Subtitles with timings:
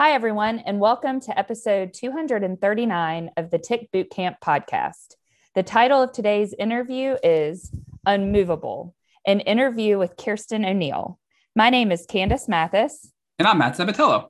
[0.00, 5.16] Hi, everyone, and welcome to episode 239 of the Tick Bootcamp podcast.
[5.54, 7.70] The title of today's interview is
[8.06, 8.94] Unmovable,
[9.26, 11.18] an interview with Kirsten O'Neill.
[11.54, 13.12] My name is Candace Mathis.
[13.38, 14.28] And I'm Matt Sabatello.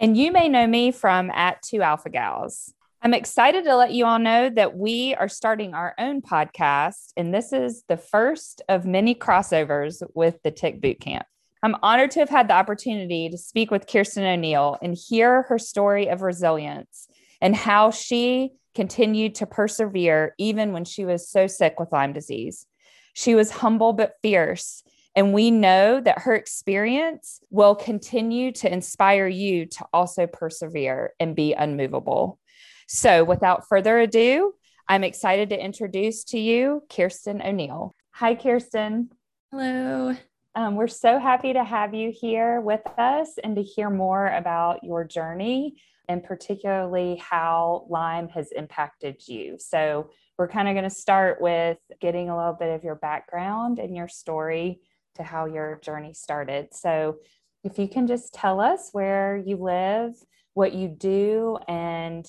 [0.00, 2.74] And you may know me from at Two Alpha Gals.
[3.00, 7.32] I'm excited to let you all know that we are starting our own podcast, and
[7.32, 11.22] this is the first of many crossovers with the Tick Bootcamp.
[11.66, 15.58] I'm honored to have had the opportunity to speak with Kirsten O'Neill and hear her
[15.58, 17.08] story of resilience
[17.40, 22.66] and how she continued to persevere even when she was so sick with Lyme disease.
[23.14, 24.84] She was humble but fierce.
[25.16, 31.34] And we know that her experience will continue to inspire you to also persevere and
[31.34, 32.38] be unmovable.
[32.86, 34.54] So, without further ado,
[34.86, 37.92] I'm excited to introduce to you Kirsten O'Neill.
[38.12, 39.10] Hi, Kirsten.
[39.50, 40.14] Hello.
[40.56, 44.82] Um, we're so happy to have you here with us and to hear more about
[44.82, 45.76] your journey
[46.08, 49.58] and particularly how Lyme has impacted you.
[49.58, 53.78] So, we're kind of going to start with getting a little bit of your background
[53.78, 54.80] and your story
[55.16, 56.68] to how your journey started.
[56.72, 57.18] So,
[57.62, 60.14] if you can just tell us where you live,
[60.54, 62.26] what you do, and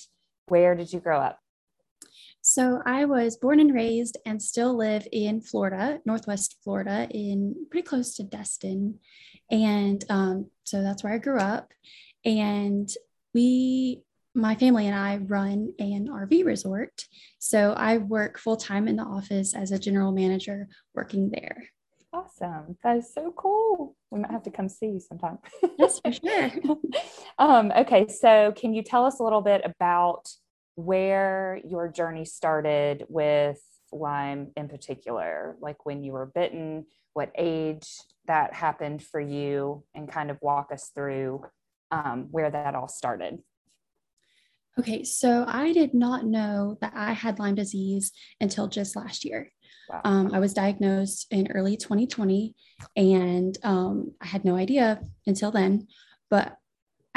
[0.47, 1.39] where did you grow up?
[2.49, 7.85] So I was born and raised and still live in Florida, Northwest Florida, in pretty
[7.85, 8.99] close to Destin.
[9.51, 11.73] And um, so that's where I grew up.
[12.23, 12.89] And
[13.33, 14.01] we,
[14.33, 17.03] my family and I run an RV resort.
[17.37, 21.65] So I work full time in the office as a general manager working there.
[22.13, 22.77] Awesome.
[22.81, 23.97] That is so cool.
[24.09, 25.39] We might have to come see you sometime.
[25.77, 26.51] Yes, for sure.
[27.39, 28.07] um, okay.
[28.07, 30.29] So, can you tell us a little bit about
[30.77, 33.59] where your journey started with
[33.91, 37.89] Lyme in particular, like when you were bitten, what age
[38.27, 41.43] that happened for you, and kind of walk us through
[41.89, 43.39] um, where that all started.
[44.79, 49.51] Okay, so I did not know that I had Lyme disease until just last year.
[49.89, 50.01] Wow.
[50.03, 52.53] Um, I was diagnosed in early 2020,
[52.95, 55.87] and um, I had no idea until then.
[56.29, 56.55] But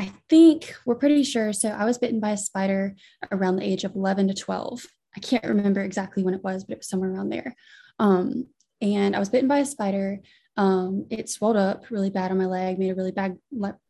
[0.01, 1.53] I think we're pretty sure.
[1.53, 2.97] So I was bitten by a spider
[3.31, 4.87] around the age of 11 to 12.
[5.15, 7.55] I can't remember exactly when it was, but it was somewhere around there.
[7.99, 8.47] Um,
[8.81, 10.21] and I was bitten by a spider.
[10.57, 13.37] Um, it swelled up really bad on my leg, made a really bad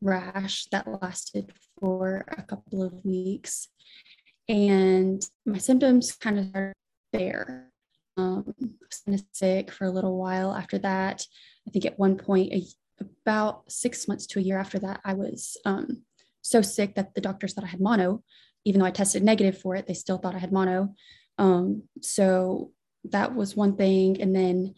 [0.01, 3.69] rash that lasted for a couple of weeks.
[4.49, 6.75] And my symptoms kind of started
[7.13, 7.71] there.
[8.17, 11.25] Um, I was kind of sick for a little while after that.
[11.69, 12.67] I think at one point, a,
[13.01, 16.03] about six months to a year after that, I was um,
[16.43, 18.23] so sick that the doctors thought I had mono.
[18.65, 20.95] Even though I tested negative for it, they still thought I had mono.
[21.39, 22.73] Um, so
[23.05, 24.21] that was one thing.
[24.21, 24.75] And then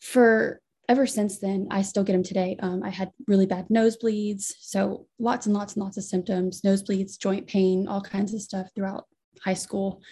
[0.00, 2.56] for ever since then, I still get them today.
[2.60, 4.52] Um, I had really bad nosebleeds.
[4.60, 8.68] So lots and lots and lots of symptoms nosebleeds, joint pain, all kinds of stuff
[8.74, 9.06] throughout
[9.42, 10.02] high school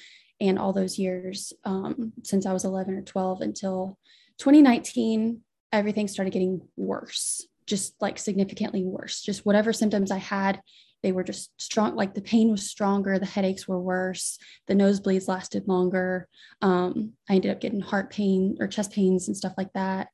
[0.41, 3.99] and all those years um, since I was 11 or 12 until
[4.39, 9.23] 2019 everything started getting worse, just like significantly worse.
[9.23, 10.61] Just whatever symptoms I had,
[11.03, 11.97] they were just strong.
[11.97, 14.39] Like the pain was stronger, the headaches were worse,
[14.69, 16.29] the nosebleeds lasted longer.
[16.61, 20.09] Um, I ended up getting heart pain or chest pains and stuff like that.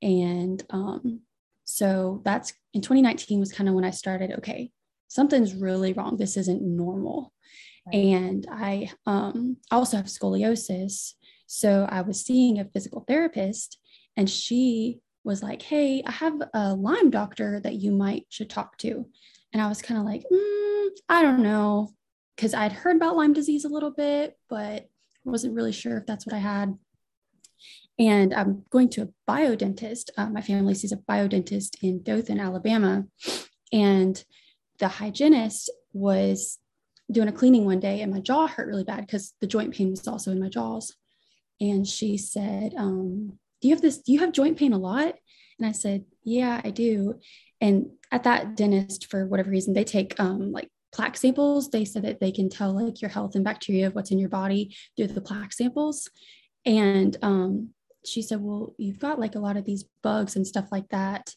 [0.00, 1.20] And um,
[1.64, 4.70] so that's in 2019 was kind of when I started, okay,
[5.08, 6.16] something's really wrong.
[6.16, 7.32] This isn't normal.
[7.86, 7.94] Right.
[7.94, 11.12] And I um, also have scoliosis.
[11.46, 13.78] So I was seeing a physical therapist
[14.16, 18.76] and she was like, Hey, I have a Lyme doctor that you might should talk
[18.78, 19.06] to.
[19.52, 21.90] And I was kind of like, mm, I don't know.
[22.36, 24.88] Cause I'd heard about Lyme disease a little bit, but
[25.24, 26.76] wasn't really sure if that's what I had.
[27.98, 30.10] And I'm going to a biodentist.
[30.16, 33.04] Uh, my family sees a biodentist in Dothan, Alabama.
[33.72, 34.22] And
[34.78, 36.58] the hygienist was
[37.10, 39.90] doing a cleaning one day and my jaw hurt really bad because the joint pain
[39.90, 40.96] was also in my jaws.
[41.60, 45.14] And she said, um, do you have this do you have joint pain a lot?
[45.58, 47.14] And i said yeah i do.
[47.60, 51.70] And at that dentist for whatever reason they take um, like plaque samples.
[51.70, 54.28] They said that they can tell like your health and bacteria of what's in your
[54.28, 56.10] body through the plaque samples.
[56.66, 57.70] And um,
[58.04, 61.34] she said well you've got like a lot of these bugs and stuff like that.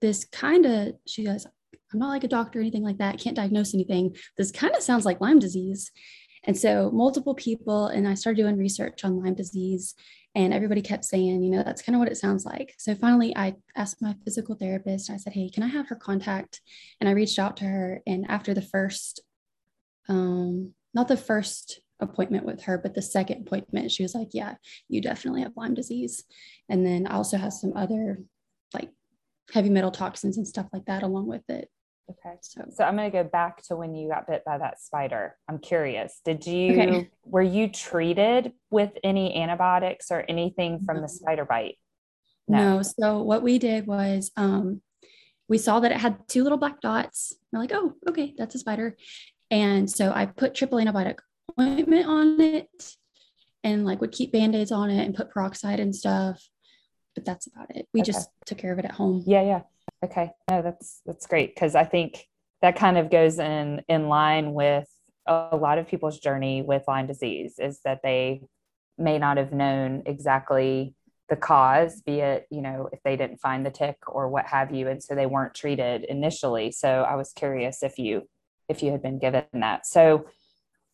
[0.00, 1.46] This kind of she goes
[1.92, 3.18] i'm not like a doctor or anything like that.
[3.18, 4.16] Can't diagnose anything.
[4.36, 5.90] This kind of sounds like lyme disease.
[6.44, 9.94] And so multiple people and i started doing research on lyme disease
[10.38, 12.72] and everybody kept saying, you know, that's kind of what it sounds like.
[12.78, 16.60] So finally, I asked my physical therapist, I said, hey, can I have her contact?
[17.00, 18.02] And I reached out to her.
[18.06, 19.20] And after the first,
[20.08, 24.54] um, not the first appointment with her, but the second appointment, she was like, yeah,
[24.88, 26.22] you definitely have Lyme disease.
[26.68, 28.20] And then I also have some other
[28.72, 28.90] like
[29.52, 31.68] heavy metal toxins and stuff like that along with it.
[32.10, 32.36] Okay.
[32.40, 35.36] So, so I'm going to go back to when you got bit by that spider.
[35.48, 36.20] I'm curious.
[36.24, 37.10] Did you, okay.
[37.24, 41.78] were you treated with any antibiotics or anything from the spider bite?
[42.46, 42.76] No.
[42.76, 42.82] no.
[42.82, 44.80] So what we did was, um,
[45.48, 47.34] we saw that it had two little black dots.
[47.52, 48.96] We're like, oh, okay, that's a spider.
[49.50, 51.18] And so I put triple antibiotic
[51.58, 52.94] ointment on it
[53.64, 56.46] and like would keep band-aids on it and put peroxide and stuff.
[57.14, 57.88] But that's about it.
[57.94, 58.12] We okay.
[58.12, 59.24] just took care of it at home.
[59.26, 59.60] Yeah, yeah.
[60.04, 60.30] Okay.
[60.48, 62.26] No, that's that's great because I think
[62.62, 64.88] that kind of goes in in line with
[65.26, 68.42] a lot of people's journey with Lyme disease is that they
[68.96, 70.94] may not have known exactly
[71.28, 74.72] the cause, be it, you know, if they didn't find the tick or what have
[74.74, 74.88] you.
[74.88, 76.72] And so they weren't treated initially.
[76.72, 78.28] So I was curious if you
[78.68, 79.86] if you had been given that.
[79.86, 80.26] So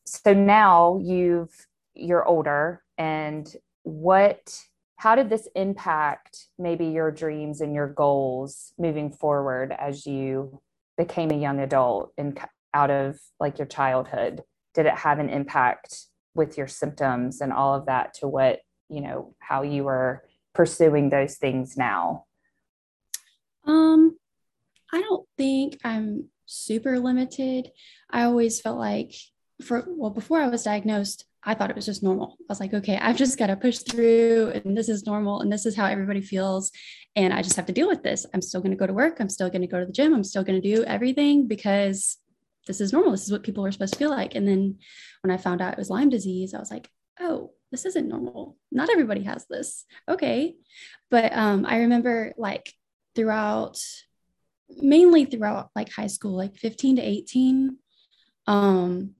[0.04, 1.52] so now you've
[1.94, 4.58] you're older and what
[4.96, 10.60] how did this impact maybe your dreams and your goals moving forward as you
[10.96, 12.38] became a young adult and
[12.72, 14.42] out of like your childhood?
[14.74, 19.00] Did it have an impact with your symptoms and all of that to what you
[19.00, 20.24] know how you were
[20.54, 22.26] pursuing those things now?
[23.66, 24.16] Um
[24.92, 27.70] i don't think i'm super limited.
[28.10, 29.14] I always felt like
[29.62, 32.36] for well before i was diagnosed I thought it was just normal.
[32.40, 35.52] I was like, okay, I've just got to push through and this is normal and
[35.52, 36.70] this is how everybody feels.
[37.16, 38.24] And I just have to deal with this.
[38.32, 39.20] I'm still going to go to work.
[39.20, 40.14] I'm still going to go to the gym.
[40.14, 42.16] I'm still going to do everything because
[42.66, 43.12] this is normal.
[43.12, 44.34] This is what people are supposed to feel like.
[44.34, 44.78] And then
[45.22, 46.88] when I found out it was Lyme disease, I was like,
[47.20, 48.56] oh, this isn't normal.
[48.72, 49.84] Not everybody has this.
[50.08, 50.56] Okay.
[51.10, 52.72] But um, I remember like
[53.14, 53.78] throughout,
[54.68, 57.76] mainly throughout like high school, like 15 to 18,
[58.46, 59.10] um,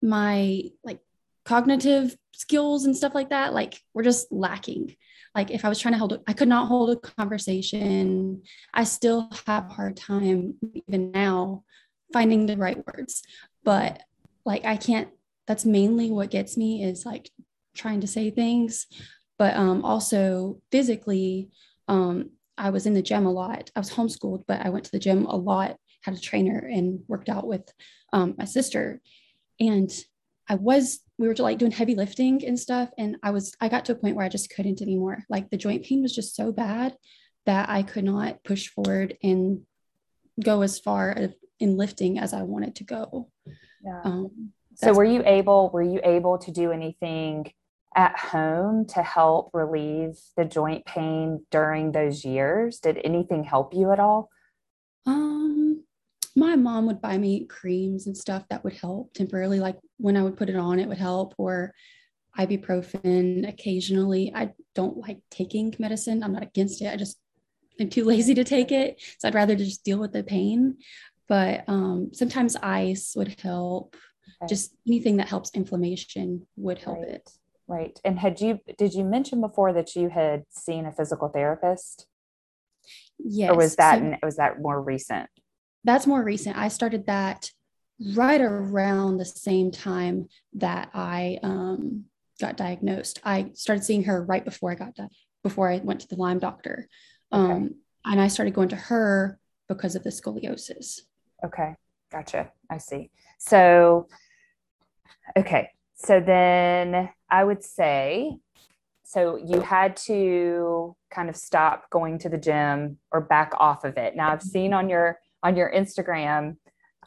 [0.00, 1.00] my like
[1.44, 4.96] cognitive skills and stuff like that like we're just lacking.
[5.34, 8.42] Like if i was trying to hold i could not hold a conversation.
[8.74, 11.64] I still have a hard time even now
[12.12, 13.22] finding the right words.
[13.64, 14.02] But
[14.44, 15.08] like i can't
[15.46, 17.30] that's mainly what gets me is like
[17.74, 18.86] trying to say things.
[19.38, 21.48] But um also physically
[21.88, 23.70] um i was in the gym a lot.
[23.74, 27.00] I was homeschooled but i went to the gym a lot had a trainer and
[27.08, 27.72] worked out with
[28.12, 29.00] um, my sister.
[29.58, 29.90] And
[30.48, 33.84] I was we were like doing heavy lifting and stuff and I was I got
[33.86, 35.24] to a point where I just couldn't anymore.
[35.28, 36.96] Like the joint pain was just so bad
[37.46, 39.62] that I could not push forward and
[40.42, 41.16] go as far
[41.60, 43.30] in lifting as I wanted to go.
[43.84, 44.00] Yeah.
[44.04, 47.52] Um, so were you able were you able to do anything
[47.94, 52.78] at home to help relieve the joint pain during those years?
[52.78, 54.30] Did anything help you at all?
[55.06, 55.84] Um
[56.34, 59.60] my mom would buy me creams and stuff that would help temporarily.
[59.60, 61.74] Like when I would put it on, it would help, or
[62.38, 64.32] ibuprofen occasionally.
[64.34, 66.22] I don't like taking medicine.
[66.22, 66.92] I'm not against it.
[66.92, 67.18] I just
[67.78, 69.00] am too lazy to take it.
[69.18, 70.78] So I'd rather just deal with the pain.
[71.28, 73.96] But um, sometimes ice would help.
[74.42, 74.48] Okay.
[74.48, 77.08] Just anything that helps inflammation would help right.
[77.08, 77.30] it.
[77.68, 77.98] Right.
[78.04, 82.06] And had you did you mention before that you had seen a physical therapist?
[83.18, 83.50] Yes.
[83.50, 85.28] Or was that so, was that more recent?
[85.84, 86.56] That's more recent.
[86.56, 87.50] I started that
[88.14, 92.04] right around the same time that I um,
[92.40, 93.20] got diagnosed.
[93.24, 95.08] I started seeing her right before I got di-
[95.42, 96.88] before I went to the Lyme doctor,
[97.32, 97.74] um, okay.
[98.06, 99.38] and I started going to her
[99.68, 101.00] because of the scoliosis.
[101.44, 101.74] Okay,
[102.10, 102.52] gotcha.
[102.70, 103.10] I see.
[103.38, 104.06] So,
[105.36, 108.36] okay, so then I would say,
[109.02, 113.96] so you had to kind of stop going to the gym or back off of
[113.96, 114.14] it.
[114.14, 116.56] Now I've seen on your on your Instagram,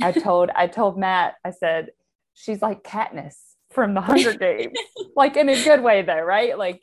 [0.02, 1.90] I told I told Matt, I said,
[2.34, 3.36] she's like Katniss
[3.72, 4.78] from the Hunger Games.
[5.16, 6.58] like in a good way though, right?
[6.58, 6.82] Like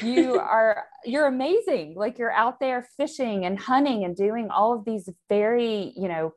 [0.00, 1.94] you are you're amazing.
[1.96, 6.32] Like you're out there fishing and hunting and doing all of these very, you know,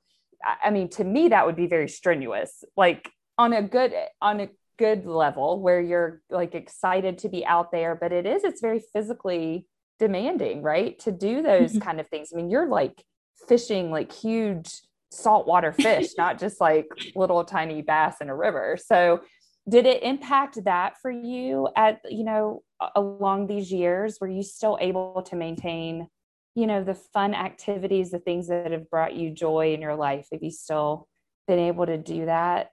[0.63, 4.49] I mean, to me, that would be very strenuous, like on a good on a
[4.77, 8.81] good level where you're like excited to be out there, but it is, it's very
[8.93, 9.67] physically
[9.99, 10.99] demanding, right?
[10.99, 11.79] To do those mm-hmm.
[11.79, 12.31] kind of things.
[12.33, 13.03] I mean, you're like
[13.47, 18.77] fishing like huge saltwater fish, not just like little tiny bass in a river.
[18.83, 19.21] So
[19.67, 22.63] did it impact that for you at you know
[22.95, 24.17] along these years?
[24.21, 26.07] Were you still able to maintain
[26.53, 30.27] you know the fun activities the things that have brought you joy in your life?
[30.31, 31.07] Have you still
[31.47, 32.69] been able to do that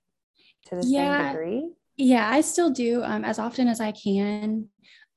[0.67, 1.71] to the yeah, same degree?
[1.97, 4.69] Yeah i still do um, as often as i can.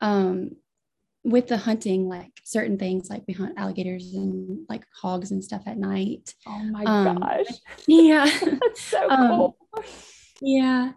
[0.01, 0.51] Um,
[1.25, 5.63] with the hunting, like certain things, like we hunt alligators and like hogs and stuff
[5.65, 6.33] at night.
[6.47, 7.47] Oh my um, gosh.
[7.87, 8.25] Yeah.
[8.41, 9.57] That's so um, cool.
[10.39, 10.91] yeah.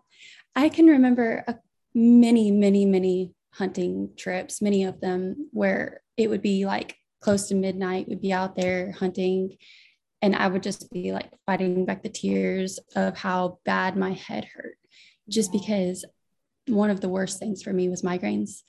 [0.54, 1.56] I can remember a,
[1.94, 7.54] many, many, many hunting trips, many of them where it would be like close to
[7.54, 9.56] midnight, we'd be out there hunting
[10.20, 14.44] and I would just be like fighting back the tears of how bad my head
[14.44, 14.76] hurt,
[15.28, 16.04] just because
[16.66, 18.62] one of the worst things for me was migraines.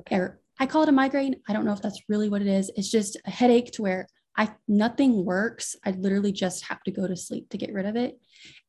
[0.00, 0.16] Okay.
[0.16, 1.36] Or I call it a migraine.
[1.48, 2.70] I don't know if that's really what it is.
[2.76, 5.76] It's just a headache to where I nothing works.
[5.84, 8.18] I literally just have to go to sleep to get rid of it.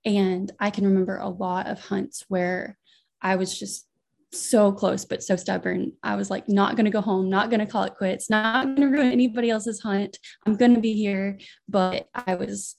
[0.06, 2.78] And I can remember a lot of hunts where
[3.22, 3.88] I was just
[4.34, 5.94] so close but so stubborn.
[6.04, 8.66] I was like not going to go home, not going to call it quits, not
[8.66, 10.18] going to ruin anybody else's hunt.
[10.46, 12.76] I'm going to be here, but I was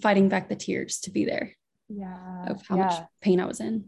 [0.00, 1.52] fighting back the tears to be there.
[1.88, 2.46] Yeah.
[2.46, 2.84] Of how yeah.
[2.84, 3.86] much pain I was in.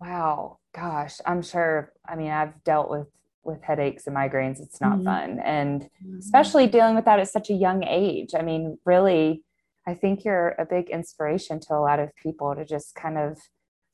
[0.00, 0.58] Wow.
[0.74, 3.08] Gosh, I'm sure I mean I've dealt with
[3.44, 4.60] with headaches and migraines.
[4.60, 5.04] It's not mm-hmm.
[5.04, 5.40] fun.
[5.40, 6.18] And mm-hmm.
[6.18, 8.30] especially dealing with that at such a young age.
[8.36, 9.42] I mean, really
[9.86, 13.38] I think you're a big inspiration to a lot of people to just kind of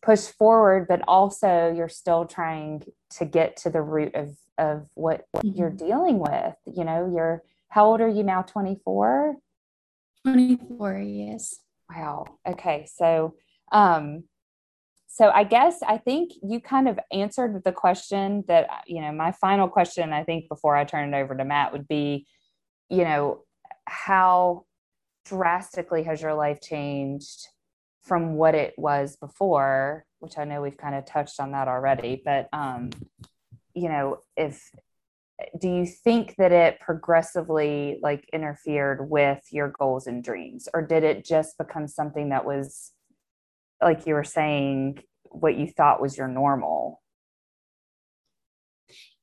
[0.03, 5.27] push forward, but also you're still trying to get to the root of of what,
[5.33, 5.59] what mm-hmm.
[5.59, 6.55] you're dealing with.
[6.67, 8.43] You know, you're how old are you now?
[8.43, 9.37] 24?
[10.25, 11.57] 24, yes.
[11.95, 12.39] Wow.
[12.47, 12.89] Okay.
[12.95, 13.35] So
[13.73, 14.25] um
[15.17, 19.33] so I guess I think you kind of answered the question that you know my
[19.33, 22.27] final question I think before I turn it over to Matt would be
[22.91, 23.45] you know
[23.87, 24.65] how
[25.25, 27.49] drastically has your life changed
[28.03, 32.23] from what it was before which i know we've kind of touched on that already
[32.25, 32.91] but um
[33.75, 34.71] you know if
[35.61, 40.69] do you think that it progressively like interfered with your goals and dreams?
[40.73, 42.93] Or did it just become something that was
[43.87, 47.01] like you were saying what you thought was your normal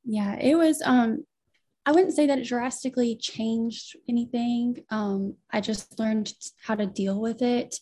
[0.05, 1.25] yeah it was um
[1.85, 4.85] I wouldn't say that it drastically changed anything.
[4.89, 7.75] Um, I just learned how to deal with it.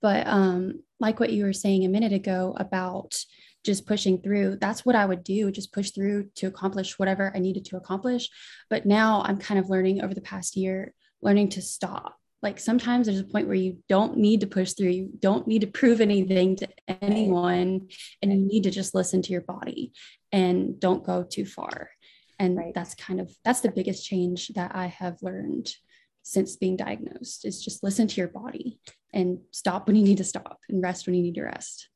[0.00, 3.22] But um, like what you were saying a minute ago about
[3.62, 7.38] just pushing through, that's what I would do, just push through to accomplish whatever I
[7.38, 8.30] needed to accomplish.
[8.70, 12.16] But now I'm kind of learning over the past year, learning to stop.
[12.44, 15.62] Like sometimes there's a point where you don't need to push through, you don't need
[15.62, 16.68] to prove anything to
[17.00, 17.88] anyone,
[18.20, 19.92] and you need to just listen to your body
[20.30, 21.88] and don't go too far.
[22.38, 22.74] And right.
[22.74, 25.72] that's kind of that's the biggest change that I have learned
[26.22, 28.78] since being diagnosed is just listen to your body
[29.14, 31.88] and stop when you need to stop and rest when you need to rest.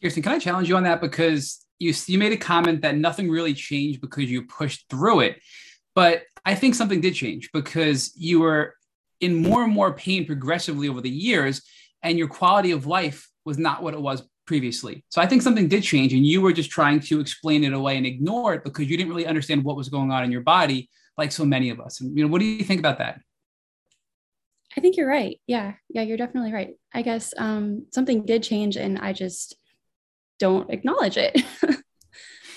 [0.00, 1.00] Kirsten, can I challenge you on that?
[1.00, 5.40] Because you, you made a comment that nothing really changed because you pushed through it.
[5.96, 8.74] But I think something did change because you were
[9.20, 11.62] in more and more pain progressively over the years,
[12.02, 15.04] and your quality of life was not what it was previously.
[15.08, 17.96] So I think something did change, and you were just trying to explain it away
[17.96, 20.88] and ignore it because you didn't really understand what was going on in your body,
[21.16, 22.00] like so many of us.
[22.00, 23.20] And you know, what do you think about that?
[24.76, 25.40] I think you're right.
[25.46, 25.74] Yeah.
[25.88, 26.74] Yeah, you're definitely right.
[26.94, 29.56] I guess um, something did change and I just
[30.38, 31.42] don't acknowledge it.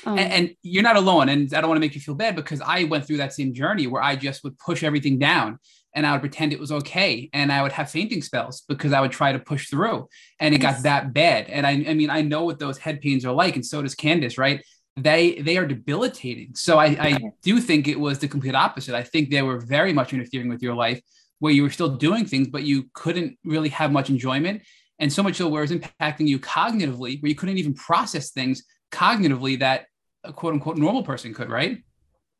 [0.05, 1.29] um, and, and, you're not alone.
[1.29, 3.53] And I don't want to make you feel bad because I went through that same
[3.53, 5.57] journey where I just would push everything down
[5.93, 7.29] and I would pretend it was okay.
[7.33, 10.07] And I would have fainting spells because I would try to push through
[10.39, 10.75] and it yes.
[10.75, 11.49] got that bad.
[11.49, 13.55] And I, I mean, I know what those head pains are like.
[13.55, 14.63] And so does Candace, right?
[14.97, 16.53] They they are debilitating.
[16.55, 18.93] So I, I do think it was the complete opposite.
[18.93, 21.01] I think they were very much interfering with your life
[21.39, 24.61] where you were still doing things, but you couldn't really have much enjoyment.
[24.99, 28.63] And so much so where it's impacting you cognitively, where you couldn't even process things
[28.91, 29.85] cognitively that
[30.23, 31.83] a quote unquote normal person could, right?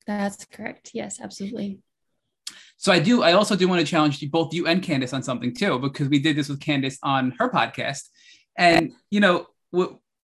[0.05, 0.91] That's correct.
[0.93, 1.79] Yes, absolutely.
[2.81, 3.21] So I do.
[3.21, 6.17] I also do want to challenge both you and Candace on something too, because we
[6.17, 8.09] did this with Candace on her podcast,
[8.57, 9.45] and you know,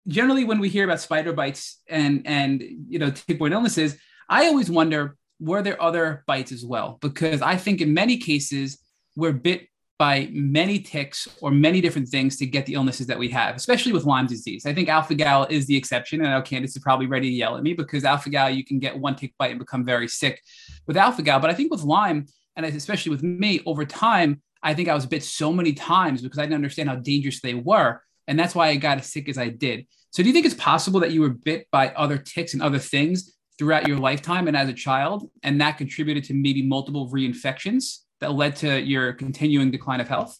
[0.08, 3.98] generally when we hear about spider bites and and you know tick-borne illnesses,
[4.30, 6.96] I always wonder were there other bites as well?
[7.02, 8.78] Because I think in many cases,
[9.16, 13.28] we're bit by many ticks or many different things to get the illnesses that we
[13.28, 14.64] have, especially with Lyme disease.
[14.64, 16.20] I think alpha gal is the exception.
[16.20, 18.64] And I know Candace is probably ready to yell at me because alpha gal, you
[18.64, 20.42] can get one tick bite and become very sick
[20.86, 21.38] with alpha gal.
[21.38, 25.06] But I think with Lyme, and especially with me over time, I think I was
[25.06, 28.00] bit so many times because I didn't understand how dangerous they were.
[28.26, 29.86] And that's why I got as sick as I did.
[30.10, 32.78] So do you think it's possible that you were bit by other ticks and other
[32.78, 38.00] things throughout your lifetime and as a child, and that contributed to maybe multiple reinfections
[38.20, 40.38] that led to your continuing decline of health?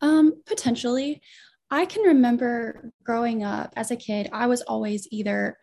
[0.00, 1.22] Um, potentially.
[1.70, 5.56] I can remember growing up as a kid, I was always either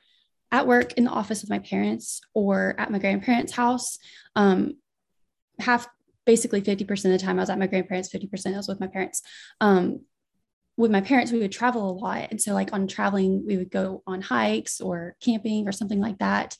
[0.52, 4.00] at work in the office with my parents or at my grandparents' house.
[4.36, 4.78] Um,
[5.60, 5.88] half,
[6.26, 8.88] basically 50% of the time I was at my grandparents, 50% I was with my
[8.88, 9.22] parents.
[9.62, 10.02] Um,
[10.78, 12.28] with my parents, we would travel a lot.
[12.30, 16.20] And so, like on traveling, we would go on hikes or camping or something like
[16.20, 16.56] that.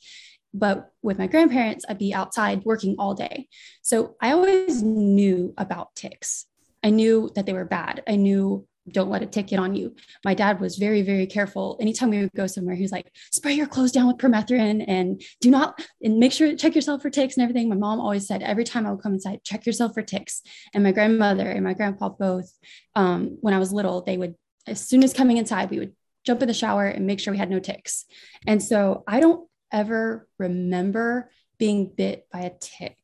[0.52, 3.48] But with my grandparents, I'd be outside working all day.
[3.82, 6.46] So I always knew about ticks.
[6.82, 8.02] I knew that they were bad.
[8.08, 9.94] I knew don't let it tick it on you.
[10.24, 11.76] My dad was very, very careful.
[11.80, 15.22] Anytime we would go somewhere, he was like, spray your clothes down with permethrin and
[15.40, 17.68] do not, and make sure check yourself for ticks and everything.
[17.68, 20.42] My mom always said every time I would come inside, check yourself for ticks.
[20.74, 22.50] And my grandmother and my grandpa both,
[22.94, 24.34] um, when I was little, they would,
[24.66, 27.38] as soon as coming inside, we would jump in the shower and make sure we
[27.38, 28.04] had no ticks.
[28.46, 32.96] And so I don't ever remember being bit by a tick.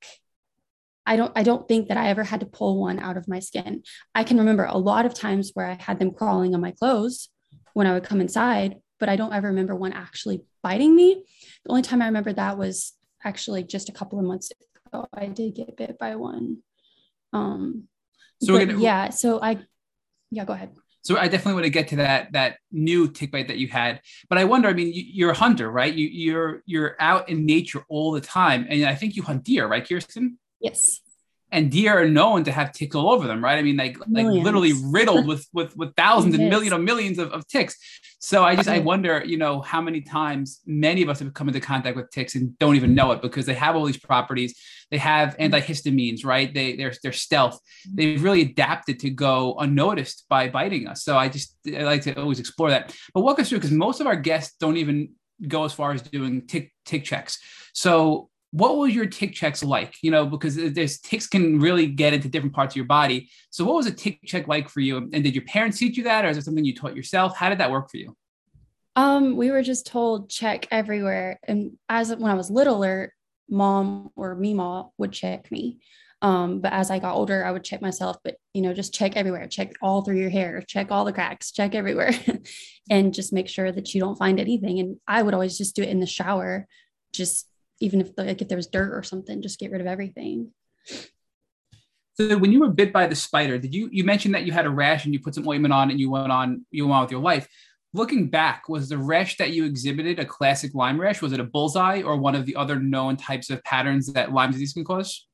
[1.07, 3.41] I don't I don't think that I ever had to pull one out of my
[3.41, 3.83] skin.
[4.15, 7.29] I can remember a lot of times where I had them crawling on my clothes
[7.75, 11.25] when I would come inside, but I don't ever remember one actually biting me.
[11.65, 12.93] The only time I remember that was
[13.23, 14.51] actually just a couple of months
[14.91, 15.07] ago.
[15.13, 16.59] I did get bit by one.
[17.33, 17.85] Um
[18.43, 19.59] so gonna, yeah, so I
[20.31, 20.71] yeah, go ahead.
[21.03, 24.01] So I definitely want to get to that that new tick bite that you had.
[24.31, 25.93] But I wonder, I mean, you, are a hunter, right?
[25.93, 29.67] You, you're you're out in nature all the time, and I think you hunt deer,
[29.67, 30.39] right, Kirsten?
[30.65, 31.01] Yes.
[31.53, 33.59] And deer are known to have ticks all over them, right?
[33.59, 34.37] I mean, like millions.
[34.37, 37.77] like literally riddled with with with thousands and millions of millions of, of ticks.
[38.19, 41.47] So I just I wonder, you know, how many times many of us have come
[41.49, 44.59] into contact with ticks and don't even know it because they have all these properties.
[44.91, 45.55] They have mm-hmm.
[45.55, 46.53] antihistamines, right?
[46.53, 47.57] They they're they're stealth.
[47.57, 47.97] Mm-hmm.
[47.97, 51.05] They've really adapted to go unnoticed by biting us.
[51.05, 52.97] So I just I like to always explore that.
[53.13, 55.11] But walk us through because most of our guests don't even
[55.47, 57.39] go as far as doing tick tick checks.
[57.75, 59.97] So what was your tick checks like?
[60.01, 63.29] You know, because there's ticks can really get into different parts of your body.
[63.51, 64.97] So what was a tick check like for you?
[64.97, 67.37] And did your parents teach you that, or is it something you taught yourself?
[67.37, 68.17] How did that work for you?
[68.95, 71.41] Um, we were just told check everywhere.
[71.43, 73.13] And as when I was littler,
[73.51, 75.81] mom or Mima would check me.
[76.23, 79.17] Um, but as I got older, I would check myself, but you know, just check
[79.17, 82.13] everywhere, check all through your hair, check all the cracks, check everywhere,
[82.89, 84.79] and just make sure that you don't find anything.
[84.79, 86.69] And I would always just do it in the shower,
[87.13, 87.49] just
[87.81, 90.53] even if like if there was dirt or something, just get rid of everything.
[92.15, 94.67] So when you were bit by the spider, did you you mentioned that you had
[94.67, 97.03] a rash and you put some ointment on and you went on you went on
[97.03, 97.49] with your life?
[97.93, 101.23] Looking back, was the rash that you exhibited a classic Lyme rash?
[101.23, 104.51] Was it a bullseye or one of the other known types of patterns that Lyme
[104.51, 105.27] disease can cause?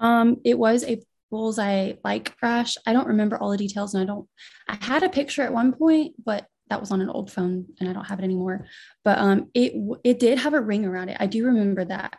[0.00, 2.76] Um, it was a bullseye like rash.
[2.86, 4.28] I don't remember all the details and I don't
[4.68, 7.88] I had a picture at one point, but that was on an old phone and
[7.88, 8.66] I don't have it anymore.
[9.04, 11.16] But um, it it did have a ring around it.
[11.20, 12.18] I do remember that,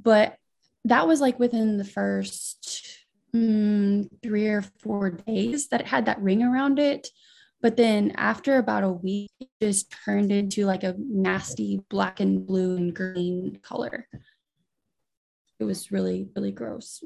[0.00, 0.36] but
[0.84, 6.22] that was like within the first mm, three or four days that it had that
[6.22, 7.08] ring around it.
[7.60, 12.46] But then after about a week, it just turned into like a nasty black and
[12.46, 14.06] blue and green color.
[15.58, 17.02] It was really, really gross.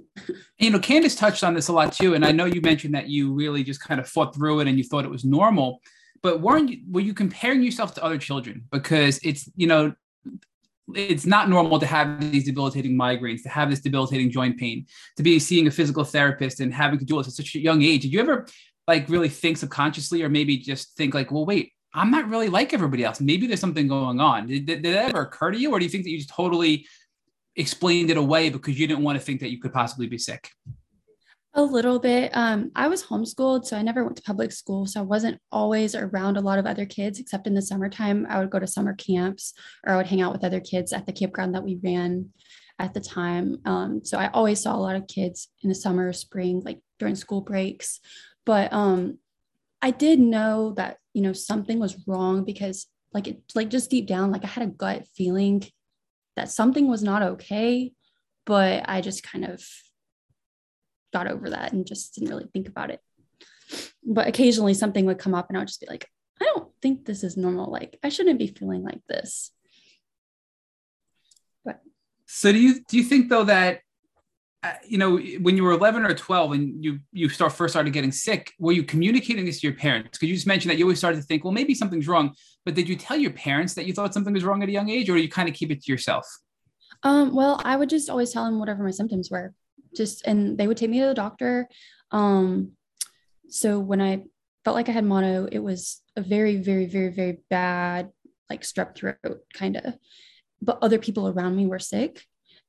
[0.59, 2.15] you know, Candace touched on this a lot too.
[2.15, 4.77] And I know you mentioned that you really just kind of fought through it and
[4.77, 5.81] you thought it was normal
[6.23, 9.93] but weren't you, were you comparing yourself to other children because it's you know
[10.95, 15.23] it's not normal to have these debilitating migraines to have this debilitating joint pain to
[15.23, 18.03] be seeing a physical therapist and having to do this at such a young age.
[18.03, 18.47] Did you ever
[18.89, 22.73] like really think subconsciously or maybe just think like well wait i'm not really like
[22.73, 23.21] everybody else.
[23.21, 24.47] Maybe there's something going on.
[24.47, 26.87] Did, did, that ever occur to you or do you think that you just totally
[27.57, 30.51] explained it away because you didn't want to think that you could possibly be sick
[31.55, 32.31] a little bit.
[32.37, 34.87] Um, I was homeschooled, so I never went to public school.
[34.87, 38.27] So I wasn't always around a lot of other kids, except in the summertime.
[38.31, 41.07] I would go to summer camps or I would hang out with other kids at
[41.07, 42.31] the campground that we ran
[42.79, 43.59] at the time.
[43.65, 47.17] Um, so I always saw a lot of kids in the summer, spring, like during
[47.17, 48.01] school breaks.
[48.47, 49.19] But um,
[49.83, 54.07] I did know that, you know, something was wrong because like it like just deep
[54.07, 55.65] down, like I had a gut feeling
[56.37, 57.93] that something was not okay.
[58.47, 59.63] But I just kind of
[61.13, 63.01] got over that and just didn't really think about it.
[64.05, 66.09] But occasionally something would come up and I would just be like,
[66.41, 67.71] I don't think this is normal.
[67.71, 69.53] Like I shouldn't be feeling like this.
[71.65, 71.81] But
[72.27, 73.81] so do you do you think though that
[74.63, 77.95] uh, you know when you were 11 or 12 and you you start first started
[77.95, 80.85] getting sick were you communicating this to your parents because you just mentioned that you
[80.85, 82.35] always started to think well maybe something's wrong
[82.67, 84.91] but did you tell your parents that you thought something was wrong at a young
[84.91, 86.27] age or you kind of keep it to yourself
[87.05, 89.55] um, well i would just always tell them whatever my symptoms were
[89.95, 91.69] just and they would take me to the doctor.
[92.11, 92.73] Um
[93.49, 94.23] so when i
[94.65, 98.11] felt like i had mono it was a very very very very bad
[98.49, 99.97] like strep throat kind of.
[100.63, 102.25] But other people around me were sick.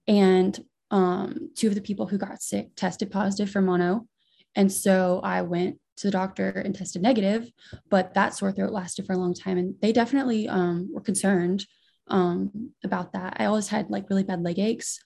[0.07, 0.57] And
[0.91, 4.07] um two of the people who got sick tested positive for mono.
[4.55, 7.51] And so i went to the doctor and tested negative
[7.89, 9.57] but that sore throat lasted for a long time.
[9.57, 11.65] And they definitely um, were concerned
[12.07, 13.37] um, about that.
[13.37, 14.99] I always had like really bad leg aches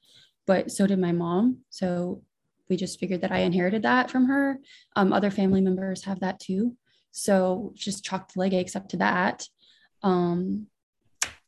[0.46, 1.60] but so did my mom.
[1.70, 2.22] So
[2.70, 4.60] we just figured that I inherited that from her.
[4.96, 6.76] Um, other family members have that too.
[7.12, 9.48] So just chalked leg aches up to that.
[10.04, 10.68] Um,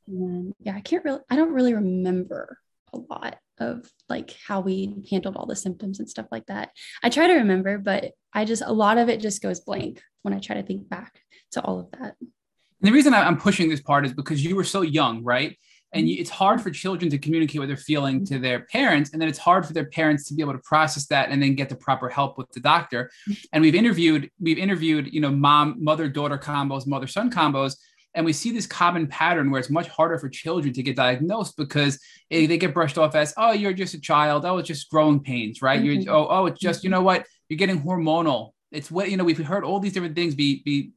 [0.08, 2.60] and yeah, I can't really, I don't really remember
[2.94, 6.70] a lot of like how we handled all the symptoms and stuff like that.
[7.04, 10.34] I try to remember, but I just a lot of it just goes blank when
[10.34, 11.20] I try to think back
[11.52, 12.16] to all of that.
[12.20, 12.30] And
[12.82, 15.58] the reason I'm pushing this part is because you were so young, right?
[15.94, 19.22] And you, it's hard for children to communicate what they're feeling to their parents, and
[19.22, 21.70] then it's hard for their parents to be able to process that and then get
[21.70, 23.10] the proper help with the doctor.
[23.30, 23.34] Mm-hmm.
[23.54, 27.78] And we've interviewed, we've interviewed, you know, mom, mother, daughter combos, mother, son combos,
[28.14, 31.56] and we see this common pattern where it's much harder for children to get diagnosed
[31.56, 32.00] because
[32.32, 34.44] they get brushed off as, oh, you're just a child.
[34.44, 35.80] Oh, it's just growing pains, right?
[35.80, 36.02] Mm-hmm.
[36.02, 36.96] You're, oh, oh, it's just, you mm-hmm.
[36.96, 37.28] know what?
[37.48, 38.52] You're getting hormonal.
[38.72, 40.92] It's what, you know, we've heard all these different things be, be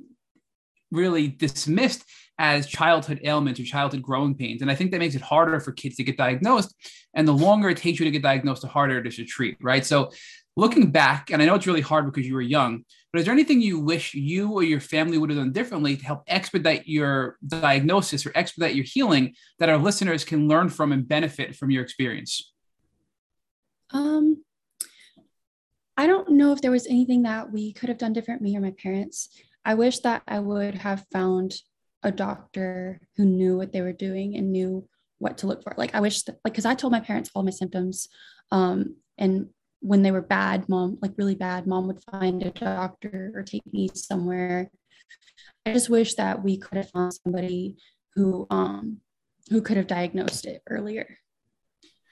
[0.90, 2.04] really dismissed
[2.40, 4.62] as childhood ailments or childhood growing pains.
[4.62, 6.74] And I think that makes it harder for kids to get diagnosed.
[7.12, 9.58] And the longer it takes you to get diagnosed, the harder it is to treat,
[9.60, 9.84] right?
[9.84, 10.10] So
[10.56, 13.34] looking back, and I know it's really hard because you were young, but is there
[13.34, 17.36] anything you wish you or your family would have done differently to help expedite your
[17.46, 21.82] diagnosis or expedite your healing that our listeners can learn from and benefit from your
[21.82, 22.54] experience?
[23.90, 24.42] Um,
[25.94, 28.62] I don't know if there was anything that we could have done different, me or
[28.62, 29.28] my parents.
[29.62, 31.60] I wish that I would have found
[32.02, 35.74] a doctor who knew what they were doing and knew what to look for.
[35.76, 38.08] Like I wish that, like, cause I told my parents all my symptoms.
[38.50, 39.48] Um, and
[39.80, 43.62] when they were bad, mom, like really bad, mom would find a doctor or take
[43.72, 44.70] me somewhere.
[45.66, 47.76] I just wish that we could have found somebody
[48.14, 48.98] who um
[49.50, 51.18] who could have diagnosed it earlier.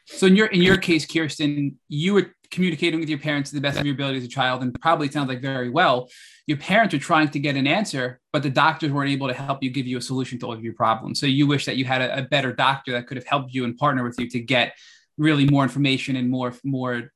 [0.06, 3.60] So in your in your case, Kirsten, you were communicating with your parents to the
[3.60, 6.08] best of your ability as a child, and probably sounds like very well.
[6.46, 9.62] Your parents were trying to get an answer, but the doctors weren't able to help
[9.62, 11.20] you give you a solution to all of your problems.
[11.20, 13.64] So you wish that you had a, a better doctor that could have helped you
[13.64, 14.74] and partner with you to get
[15.18, 17.12] really more information and more more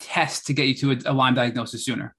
[0.00, 2.14] tests to get you to a, a Lyme diagnosis sooner.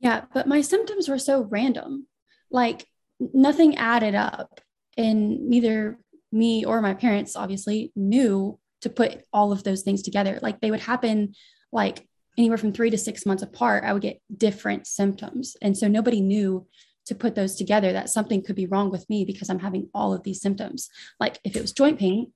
[0.00, 2.06] Yeah, but my symptoms were so random.
[2.50, 2.86] Like
[3.18, 4.60] nothing added up.
[4.98, 5.98] And neither
[6.32, 10.38] me or my parents obviously knew to put all of those things together.
[10.42, 11.34] Like they would happen
[11.72, 12.06] like
[12.38, 13.82] anywhere from three to six months apart.
[13.82, 15.56] I would get different symptoms.
[15.60, 16.66] And so nobody knew
[17.06, 20.14] to put those together that something could be wrong with me because I'm having all
[20.14, 20.88] of these symptoms.
[21.18, 22.32] Like if it was joint pain,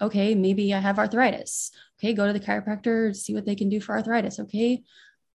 [0.00, 1.70] okay, maybe I have arthritis.
[1.98, 4.38] Okay, go to the chiropractor, see what they can do for arthritis.
[4.40, 4.82] Okay.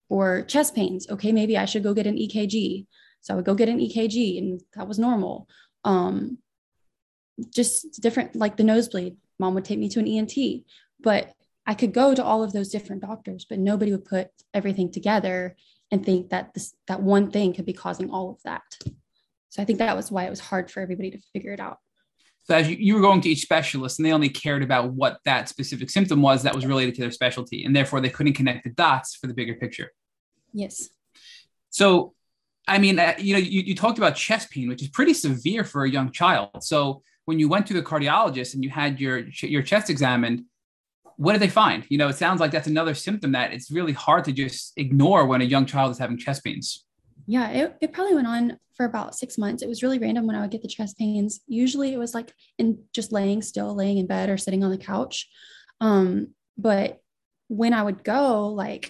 [0.10, 1.10] Or chest pains.
[1.10, 2.88] Okay, maybe I should go get an EKG.
[3.22, 5.48] So I would go get an EKG and that was normal.
[5.86, 6.40] Um,
[7.54, 9.16] just different, like the nosebleed.
[9.40, 10.64] Mom would take me to an ENT,
[11.00, 11.34] but
[11.66, 15.56] I could go to all of those different doctors, but nobody would put everything together
[15.92, 18.64] and think that this that one thing could be causing all of that.
[19.50, 21.80] So I think that was why it was hard for everybody to figure it out.
[22.44, 25.20] So as you, you were going to each specialist and they only cared about what
[25.26, 27.66] that specific symptom was that was related to their specialty.
[27.66, 29.92] And therefore they couldn't connect the dots for the bigger picture.
[30.54, 30.90] Yes.
[31.70, 32.14] So,
[32.68, 35.64] I mean, uh, you know, you, you talked about chest pain, which is pretty severe
[35.66, 36.64] for a young child.
[36.64, 40.46] So when you went to the cardiologist and you had your, your chest examined,
[41.18, 41.86] what did they find?
[41.90, 45.26] You know, it sounds like that's another symptom that it's really hard to just ignore
[45.26, 46.86] when a young child is having chest pains.
[47.26, 49.62] Yeah, it, it probably went on for about six months.
[49.62, 51.42] It was really random when I would get the chest pains.
[51.48, 54.78] Usually it was like in just laying still, laying in bed or sitting on the
[54.78, 55.28] couch.
[55.82, 57.02] Um, but
[57.50, 58.90] when I would go, like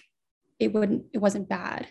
[0.60, 1.88] it wouldn't, it wasn't bad.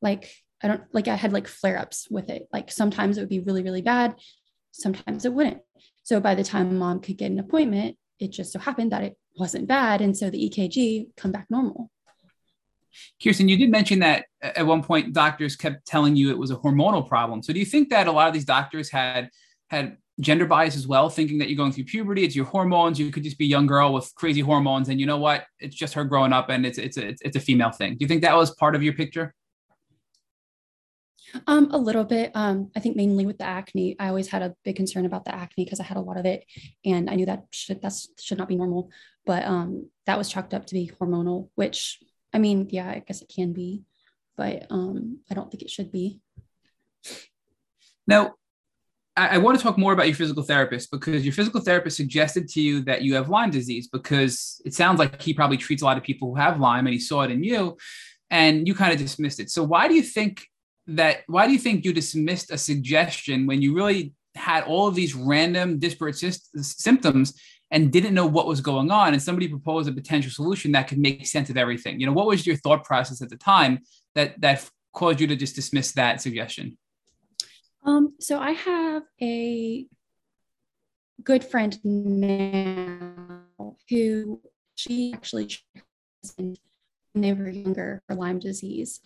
[0.00, 0.30] Like
[0.62, 2.48] I don't like I had like flare ups with it.
[2.50, 4.14] Like sometimes it would be really, really bad.
[4.74, 5.62] Sometimes it wouldn't.
[6.02, 9.16] So by the time mom could get an appointment, it just so happened that it
[9.38, 10.00] wasn't bad.
[10.00, 11.90] And so the EKG come back normal.
[13.22, 16.50] Kirsten, you did mention that uh, at one point doctors kept telling you it was
[16.50, 17.42] a hormonal problem.
[17.42, 19.30] So do you think that a lot of these doctors had
[19.68, 23.10] had gender bias as well, thinking that you're going through puberty, it's your hormones, you
[23.10, 25.44] could just be a young girl with crazy hormones, and you know what?
[25.58, 27.92] It's just her growing up, and it's it's a, it's a female thing.
[27.92, 29.34] Do you think that was part of your picture?
[31.46, 32.30] Um, a little bit.
[32.34, 35.34] Um, I think mainly with the acne, I always had a big concern about the
[35.34, 36.44] acne because I had a lot of it,
[36.84, 38.90] and I knew that should that should not be normal.
[39.26, 41.98] But um, that was chalked up to be hormonal, which
[42.32, 43.84] I mean, yeah, I guess it can be,
[44.36, 46.20] but um, I don't think it should be.
[48.06, 48.34] Now,
[49.16, 52.48] I, I want to talk more about your physical therapist because your physical therapist suggested
[52.48, 55.84] to you that you have Lyme disease because it sounds like he probably treats a
[55.84, 57.76] lot of people who have Lyme and he saw it in you
[58.30, 59.50] and you kind of dismissed it.
[59.50, 60.48] So why do you think
[60.86, 64.94] that why do you think you dismissed a suggestion when you really had all of
[64.94, 67.38] these random disparate symptoms
[67.70, 69.12] and didn't know what was going on?
[69.12, 72.00] And somebody proposed a potential solution that could make sense of everything.
[72.00, 73.80] You know what was your thought process at the time
[74.14, 76.76] that that caused you to just dismiss that suggestion?
[77.84, 79.86] Um, so i have a
[81.22, 83.44] good friend now
[83.88, 84.40] who
[84.74, 85.50] she actually
[86.36, 86.56] when
[87.14, 89.00] they were younger for lyme disease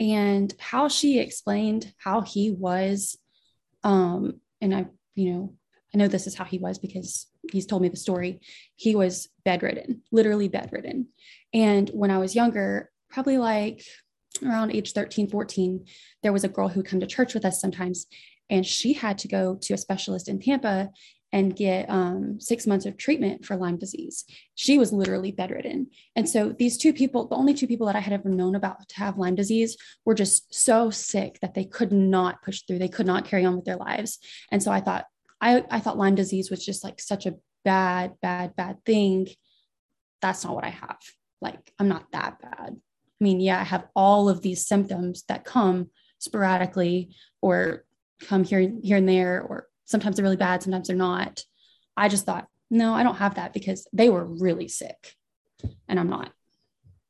[0.00, 3.16] and how she explained how he was
[3.84, 5.54] um, and i you know
[5.94, 8.40] I know this is how he was because he's told me the story.
[8.76, 11.08] He was bedridden, literally bedridden.
[11.52, 13.82] And when I was younger, probably like
[14.44, 15.84] around age 13, 14,
[16.22, 18.06] there was a girl who would come to church with us sometimes.
[18.48, 20.90] And she had to go to a specialist in Tampa
[21.32, 24.24] and get um, six months of treatment for Lyme disease.
[24.56, 25.86] She was literally bedridden.
[26.16, 28.88] And so these two people, the only two people that I had ever known about
[28.88, 32.80] to have Lyme disease, were just so sick that they could not push through.
[32.80, 34.18] They could not carry on with their lives.
[34.50, 35.06] And so I thought,
[35.40, 39.28] I, I thought Lyme disease was just like such a bad, bad, bad thing.
[40.20, 40.98] That's not what I have.
[41.40, 42.76] Like, I'm not that bad.
[42.76, 47.84] I mean, yeah, I have all of these symptoms that come sporadically or
[48.20, 51.44] come here, here and there, or sometimes they're really bad, sometimes they're not.
[51.96, 55.16] I just thought, no, I don't have that because they were really sick
[55.88, 56.32] and I'm not.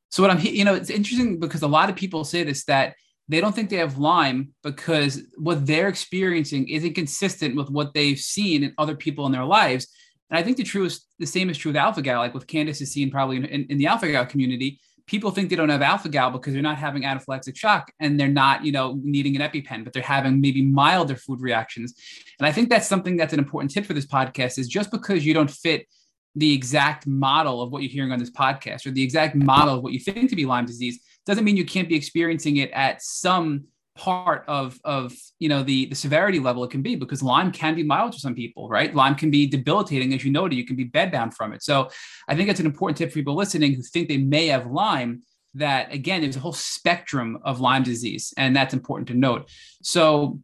[0.09, 2.95] So what I'm, you know, it's interesting because a lot of people say this that
[3.29, 8.19] they don't think they have Lyme because what they're experiencing isn't consistent with what they've
[8.19, 9.87] seen in other people in their lives.
[10.29, 12.47] And I think the true is the same is true with alpha gal, like with
[12.47, 15.67] Candace is seen probably in, in, in the alpha gal community people think they don't
[15.67, 19.35] have alpha gal because they're not having anaphylactic shock and they're not, you know, needing
[19.35, 21.93] an EpiPen, but they're having maybe milder food reactions.
[22.39, 25.25] And I think that's something that's an important tip for this podcast is just because
[25.25, 25.85] you don't fit
[26.33, 29.83] the exact model of what you're hearing on this podcast or the exact model of
[29.83, 33.01] what you think to be Lyme disease doesn't mean you can't be experiencing it at
[33.01, 37.51] some part of of you know the the severity level it can be because Lyme
[37.51, 38.93] can be mild to some people, right?
[38.95, 40.55] Lyme can be debilitating, as you noted.
[40.55, 41.63] You can be bedbound from it.
[41.63, 41.89] So
[42.27, 45.21] I think it's an important tip for people listening who think they may have Lyme.
[45.55, 49.49] That again, there's a whole spectrum of Lyme disease, and that's important to note.
[49.81, 50.39] So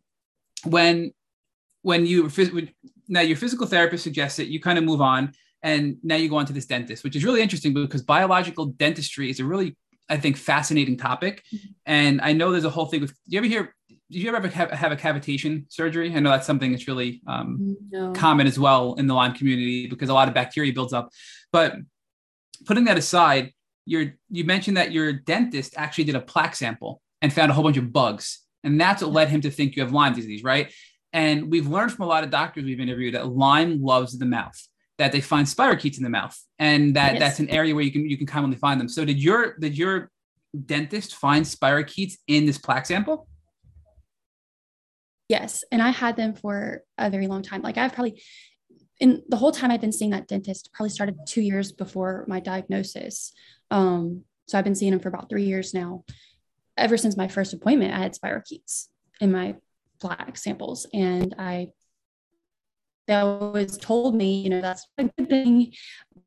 [0.66, 1.14] when
[1.82, 2.30] when you
[3.08, 5.32] now your physical therapist suggests it, you kind of move on,
[5.64, 9.30] and now you go on to this dentist, which is really interesting because biological dentistry
[9.30, 9.78] is a really
[10.10, 11.44] I think, fascinating topic.
[11.54, 11.68] Mm-hmm.
[11.86, 13.12] And I know there's a whole thing with.
[13.12, 13.76] Do you ever hear?
[14.10, 16.16] Did you ever have, have a cavitation surgery?
[16.16, 18.14] I know that's something that's really um, no.
[18.14, 21.10] common as well in the Lyme community because a lot of bacteria builds up.
[21.52, 21.76] But
[22.66, 23.54] putting that aside,
[23.86, 27.64] you you mentioned that your dentist actually did a plaque sample and found a whole
[27.64, 30.72] bunch of bugs, and that's what led him to think you have Lyme disease, right?
[31.14, 34.62] And we've learned from a lot of doctors we've interviewed that Lyme loves the mouth
[34.98, 37.20] that they find spirochetes in the mouth, and that yes.
[37.20, 38.90] that's an area where you can you can commonly find them.
[38.90, 40.10] So did your did your
[40.66, 43.28] dentist find spirochetes in this plaque sample?
[45.30, 47.62] Yes, and I had them for a very long time.
[47.62, 48.22] Like I've probably
[49.00, 52.40] in the whole time I've been seeing that dentist probably started two years before my
[52.40, 53.34] diagnosis.
[53.70, 56.06] Um, so I've been seeing him for about three years now.
[56.78, 58.88] Ever since my first appointment, I had spirochetes
[59.20, 59.56] in my
[60.00, 61.70] plaque samples, and I
[63.08, 65.74] they always told me, you know, that's a good thing.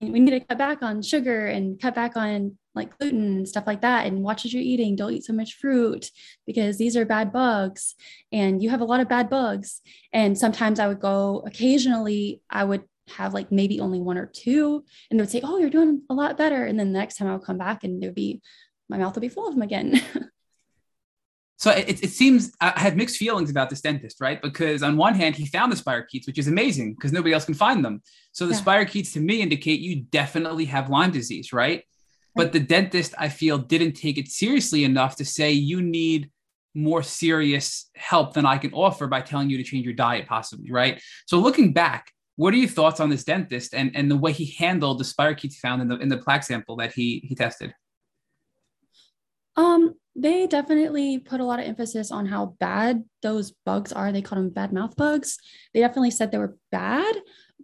[0.00, 3.66] We need to cut back on sugar and cut back on like gluten and stuff
[3.66, 4.96] like that and watch what you're eating.
[4.96, 6.10] Don't eat so much fruit
[6.46, 7.94] because these are bad bugs
[8.32, 9.82] and you have a lot of bad bugs.
[10.12, 12.84] And sometimes I would go occasionally, I would
[13.16, 16.14] have like maybe only one or two and they would say, Oh, you're doing a
[16.14, 16.64] lot better.
[16.64, 18.40] And then the next time I would come back and it would be
[18.88, 20.00] my mouth would be full of them again.
[21.60, 24.40] So it, it seems I had mixed feelings about this dentist, right?
[24.40, 27.54] Because on one hand, he found the spirochetes, which is amazing because nobody else can
[27.54, 28.02] find them.
[28.32, 28.60] So the yeah.
[28.60, 31.84] spirochetes to me indicate you definitely have Lyme disease, right?
[32.34, 36.30] But the dentist, I feel, didn't take it seriously enough to say you need
[36.74, 40.70] more serious help than I can offer by telling you to change your diet, possibly,
[40.70, 41.02] right?
[41.26, 44.54] So looking back, what are your thoughts on this dentist and, and the way he
[44.58, 47.74] handled the spirochetes found in the in the plaque sample that he he tested?
[49.56, 54.12] Um, they definitely put a lot of emphasis on how bad those bugs are.
[54.12, 55.38] They called them bad mouth bugs.
[55.72, 57.16] They definitely said they were bad,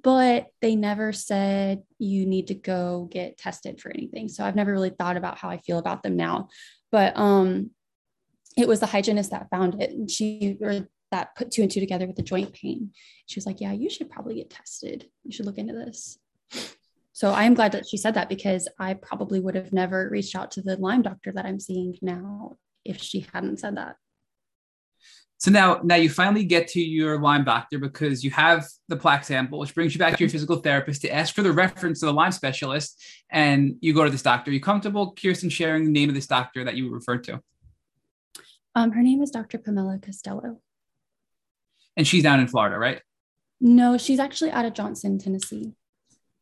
[0.02, 4.28] but they never said you need to go get tested for anything.
[4.28, 6.48] So I've never really thought about how I feel about them now.
[6.92, 7.70] But um
[8.56, 9.90] it was the hygienist that found it.
[9.90, 12.90] And she or that put two and two together with the joint pain.
[13.26, 15.08] She was like, Yeah, you should probably get tested.
[15.24, 16.18] You should look into this.
[17.16, 20.36] So I am glad that she said that because I probably would have never reached
[20.36, 23.96] out to the Lyme doctor that I'm seeing now if she hadn't said that.
[25.38, 29.24] So now, now you finally get to your Lyme doctor because you have the plaque
[29.24, 32.06] sample, which brings you back to your physical therapist to ask for the reference to
[32.06, 34.50] the Lyme specialist, and you go to this doctor.
[34.50, 37.40] Are you comfortable, Kirsten, sharing the name of this doctor that you referred to?
[38.74, 39.56] Um, her name is Dr.
[39.56, 40.60] Pamela Costello.
[41.96, 43.00] And she's down in Florida, right?
[43.58, 45.72] No, she's actually out of Johnson, Tennessee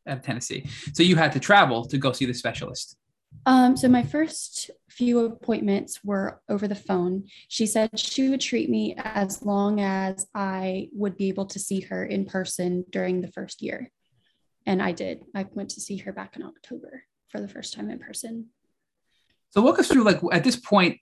[0.07, 0.69] of Tennessee.
[0.93, 2.97] So you had to travel to go see the specialist.
[3.47, 7.25] Um, so my first few appointments were over the phone.
[7.49, 11.81] She said she would treat me as long as I would be able to see
[11.81, 13.91] her in person during the first year.
[14.67, 15.25] And I did.
[15.35, 18.47] I went to see her back in October for the first time in person.
[19.51, 20.99] So walk us through like at this point,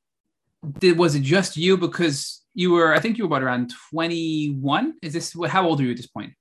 [0.79, 4.95] did was it just you because you were I think you were about around 21?
[5.03, 6.33] Is this how old are you at this point?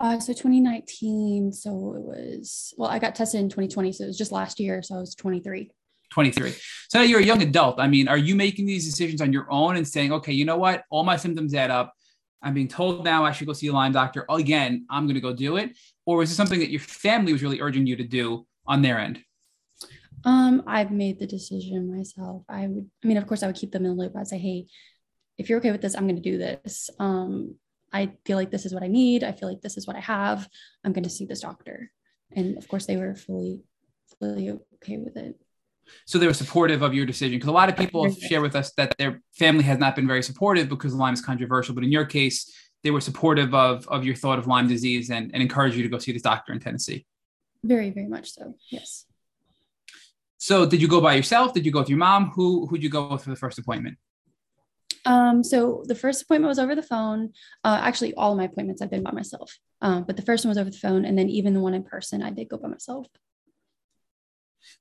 [0.00, 1.52] Uh, so 2019.
[1.52, 3.92] So it was, well, I got tested in 2020.
[3.92, 4.82] So it was just last year.
[4.82, 5.70] So I was 23.
[6.10, 6.54] 23.
[6.88, 7.78] So now you're a young adult.
[7.78, 10.56] I mean, are you making these decisions on your own and saying, okay, you know
[10.56, 10.84] what?
[10.90, 11.92] All my symptoms add up.
[12.42, 14.24] I'm being told now I should go see a Lyme doctor.
[14.30, 15.76] Again, I'm going to go do it.
[16.06, 18.98] Or is it something that your family was really urging you to do on their
[18.98, 19.22] end?
[20.24, 22.42] Um, I've made the decision myself.
[22.48, 24.16] I would, I mean, of course, I would keep them in the loop.
[24.16, 24.66] I'd say, hey,
[25.36, 26.88] if you're okay with this, I'm going to do this.
[26.98, 27.56] Um,
[27.92, 29.24] I feel like this is what I need.
[29.24, 30.48] I feel like this is what I have.
[30.84, 31.90] I'm going to see this doctor.
[32.32, 33.62] And of course, they were fully,
[34.18, 35.38] fully okay with it.
[36.06, 38.72] So they were supportive of your decision because a lot of people share with us
[38.74, 41.74] that their family has not been very supportive because Lyme is controversial.
[41.74, 42.52] But in your case,
[42.84, 45.88] they were supportive of, of your thought of Lyme disease and, and encouraged you to
[45.88, 47.06] go see this doctor in Tennessee.
[47.64, 48.54] Very, very much so.
[48.70, 49.04] Yes.
[50.38, 51.52] So did you go by yourself?
[51.52, 52.30] Did you go with your mom?
[52.30, 53.98] Who who'd you go with for the first appointment?
[55.04, 57.32] Um, so the first appointment was over the phone.
[57.64, 59.56] Uh, actually, all my appointments I've been by myself.
[59.80, 61.82] Um, but the first one was over the phone, and then even the one in
[61.82, 63.06] person, I did go by myself.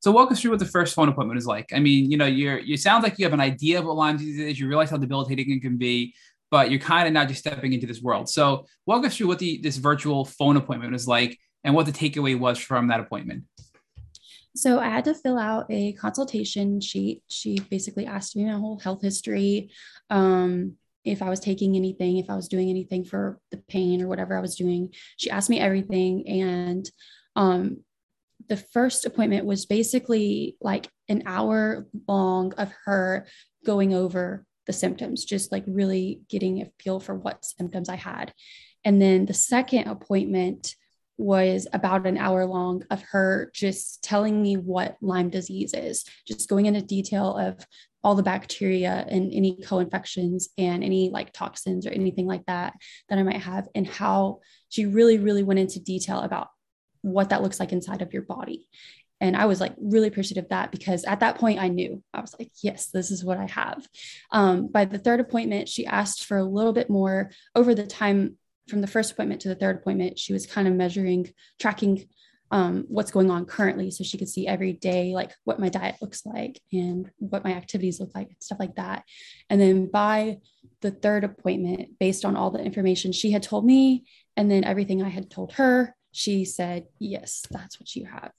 [0.02, 1.72] So walk us through what the first phone appointment is like.
[1.74, 4.18] I mean, you know, you're you sound like you have an idea of what Lyme
[4.18, 4.60] disease is.
[4.60, 6.14] You realize how debilitating it can be,
[6.52, 8.30] but you're kind of now just stepping into this world.
[8.30, 11.92] So walk us through what the this virtual phone appointment was like and what the
[11.92, 13.44] takeaway was from that appointment.
[14.56, 17.24] So I had to fill out a consultation sheet.
[17.30, 19.70] She basically asked me my whole health history,
[20.10, 24.08] um, if I was taking anything, if I was doing anything for the pain or
[24.08, 24.94] whatever I was doing.
[25.18, 26.90] She asked me everything, and
[27.36, 27.84] um,
[28.48, 33.28] the first appointment was basically like an hour long of her
[33.66, 38.34] going over the symptoms, just like really getting a feel for what symptoms I had.
[38.86, 40.76] And then the second appointment
[41.18, 46.48] was about an hour long of her just telling me what Lyme disease is, just
[46.48, 47.66] going into detail of
[48.04, 52.74] all the bacteria and any co-infections and any like toxins or anything like that
[53.10, 56.48] that I might have and how she really really went into detail about
[57.02, 58.68] what that looks like inside of your body.
[59.22, 62.22] And I was like really appreciative of that because at that point I knew I
[62.22, 63.86] was like, yes, this is what I have.
[64.32, 68.38] Um, by the third appointment, she asked for a little bit more over the time
[68.70, 72.08] from the first appointment to the third appointment, she was kind of measuring, tracking
[72.52, 75.96] um, what's going on currently so she could see every day like what my diet
[76.02, 79.04] looks like and what my activities look like and stuff like that.
[79.50, 80.40] And then by
[80.82, 84.06] the third appointment based on all the information she had told me
[84.38, 88.32] and then everything i had told her she said yes that's what you have.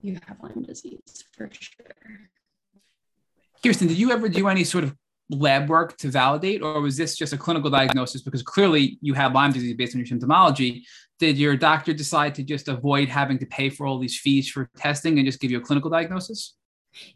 [0.00, 2.28] You have lyme disease for sure.
[3.62, 4.94] Kirsten did you ever do any sort of
[5.30, 8.22] lab work to validate, or was this just a clinical diagnosis?
[8.22, 10.82] Because clearly you have Lyme disease based on your symptomology.
[11.18, 14.68] Did your doctor decide to just avoid having to pay for all these fees for
[14.76, 16.54] testing and just give you a clinical diagnosis?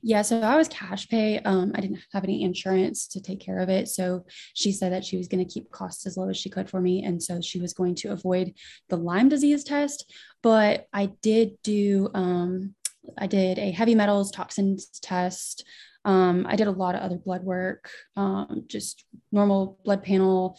[0.03, 1.39] Yeah, so I was cash pay.
[1.41, 3.89] Um, I didn't have any insurance to take care of it.
[3.89, 6.69] So she said that she was going to keep costs as low as she could
[6.69, 7.05] for me.
[7.05, 8.55] And so she was going to avoid
[8.89, 10.13] the Lyme disease test.
[10.43, 12.75] But I did do, um,
[13.17, 15.65] I did a heavy metals toxins test.
[16.05, 20.59] Um, I did a lot of other blood work, um, just normal blood panel,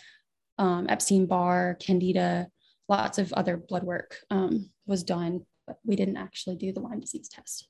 [0.57, 2.47] um, Epstein Barr, Candida,
[2.87, 6.99] lots of other blood work um, was done, but we didn't actually do the Lyme
[6.99, 7.67] disease test.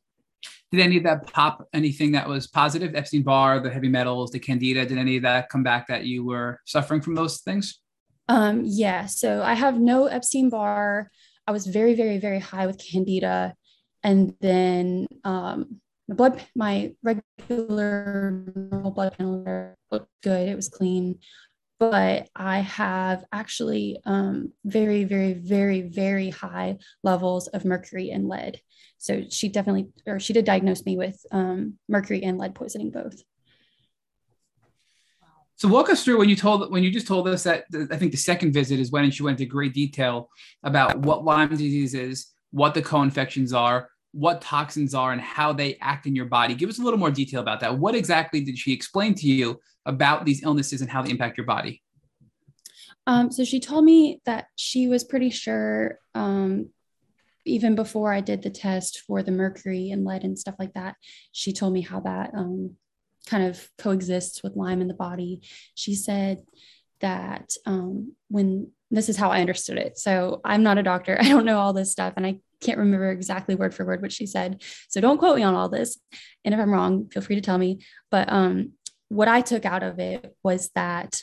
[0.71, 2.95] Did any of that pop anything that was positive?
[2.95, 6.25] Epstein Barr, the heavy metals, the Candida, did any of that come back that you
[6.25, 7.79] were suffering from those things?
[8.27, 11.09] Um, yeah, so I have no Epstein Barr.
[11.47, 13.55] I was very, very, very high with Candida.
[14.03, 20.49] And then um, my blood, my regular normal blood panel looked good.
[20.49, 21.19] It was clean,
[21.79, 28.59] but I have actually um, very, very, very, very high levels of mercury and lead.
[28.97, 33.21] So she definitely, or she did diagnose me with um, mercury and lead poisoning both.
[35.57, 38.13] So walk us through when you told when you just told us that I think
[38.13, 40.29] the second visit is when she went into great detail
[40.63, 45.77] about what Lyme disease is, what the co-infections are, what toxins are and how they
[45.81, 46.55] act in your body.
[46.55, 47.77] Give us a little more detail about that.
[47.77, 51.45] What exactly did she explain to you about these illnesses and how they impact your
[51.45, 51.81] body?
[53.07, 56.69] Um, so she told me that she was pretty sure, um,
[57.45, 60.95] even before I did the test for the mercury and lead and stuff like that,
[61.31, 62.75] she told me how that um,
[63.25, 65.41] kind of coexists with Lyme in the body.
[65.73, 66.43] She said
[66.99, 69.97] that um, when this is how I understood it.
[69.97, 71.17] So I'm not a doctor.
[71.19, 72.13] I don't know all this stuff.
[72.17, 74.61] And I can't remember exactly word for word what she said.
[74.89, 75.99] So don't quote me on all this.
[76.43, 77.79] And if I'm wrong, feel free to tell me.
[78.11, 78.73] But um,
[79.09, 81.21] what I took out of it was that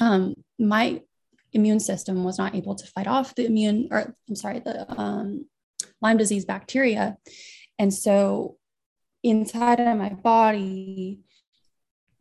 [0.00, 1.02] um, my
[1.52, 5.46] immune system was not able to fight off the immune, or I'm sorry, the um,
[6.00, 7.16] Lyme disease bacteria.
[7.78, 8.56] And so
[9.22, 11.20] inside of my body,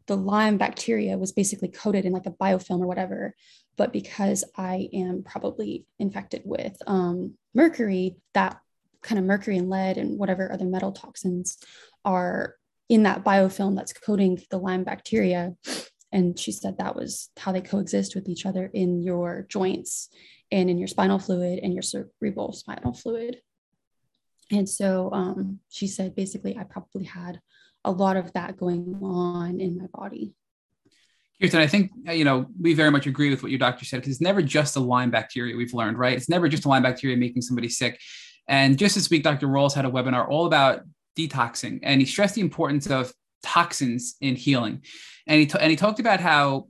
[0.07, 3.35] the Lyme bacteria was basically coated in like a biofilm or whatever.
[3.77, 8.59] But because I am probably infected with um, mercury, that
[9.01, 11.57] kind of mercury and lead and whatever other metal toxins
[12.05, 12.55] are
[12.89, 15.55] in that biofilm that's coating the Lyme bacteria.
[16.11, 20.09] And she said that was how they coexist with each other in your joints
[20.51, 23.41] and in your spinal fluid and your cerebral spinal fluid.
[24.51, 27.39] And so um, she said basically, I probably had
[27.86, 30.34] a lot of that going on in my body.
[31.41, 33.97] Kirsten, I think uh, you know we very much agree with what your doctor said
[33.97, 35.55] because it's never just a Lyme bacteria.
[35.57, 36.15] We've learned, right?
[36.15, 37.99] It's never just a Lyme bacteria making somebody sick.
[38.47, 39.47] And just this week, Dr.
[39.47, 40.81] Rawls had a webinar all about
[41.17, 44.81] detoxing, and he stressed the importance of toxins in healing.
[45.27, 46.67] And he, t- and he talked about how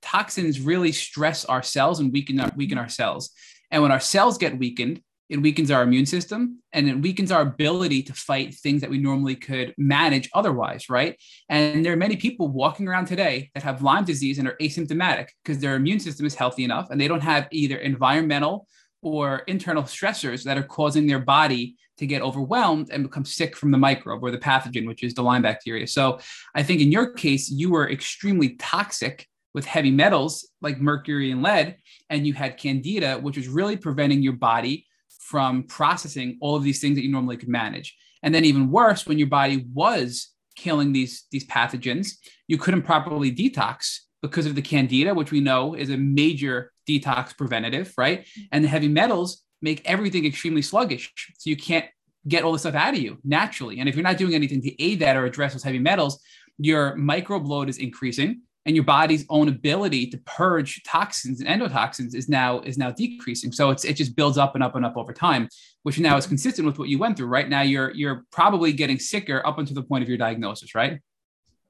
[0.00, 3.30] toxins really stress our cells and weaken our, weaken our cells.
[3.70, 5.00] And when our cells get weakened,
[5.32, 8.98] it weakens our immune system and it weakens our ability to fight things that we
[8.98, 11.18] normally could manage otherwise, right?
[11.48, 15.28] And there are many people walking around today that have Lyme disease and are asymptomatic
[15.42, 18.66] because their immune system is healthy enough and they don't have either environmental
[19.00, 23.70] or internal stressors that are causing their body to get overwhelmed and become sick from
[23.70, 25.86] the microbe or the pathogen, which is the Lyme bacteria.
[25.86, 26.18] So
[26.54, 31.42] I think in your case, you were extremely toxic with heavy metals like mercury and
[31.42, 31.76] lead,
[32.10, 34.86] and you had candida, which was really preventing your body
[35.32, 37.96] from processing all of these things that you normally could manage.
[38.22, 42.16] And then even worse, when your body was killing these, these pathogens,
[42.48, 47.34] you couldn't properly detox because of the candida, which we know is a major detox
[47.34, 48.20] preventative, right?
[48.20, 48.42] Mm-hmm.
[48.52, 51.10] And the heavy metals make everything extremely sluggish.
[51.38, 51.86] So you can't
[52.28, 53.80] get all the stuff out of you naturally.
[53.80, 56.22] And if you're not doing anything to aid that or address those heavy metals,
[56.58, 62.14] your microbe load is increasing and your body's own ability to purge toxins and endotoxins
[62.14, 63.52] is now is now decreasing.
[63.52, 65.48] So it's it just builds up and up and up over time,
[65.82, 67.26] which now is consistent with what you went through.
[67.26, 71.00] Right now, you're you're probably getting sicker up until the point of your diagnosis, right?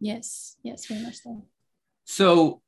[0.00, 1.44] Yes, yes, very much so.
[2.04, 2.60] So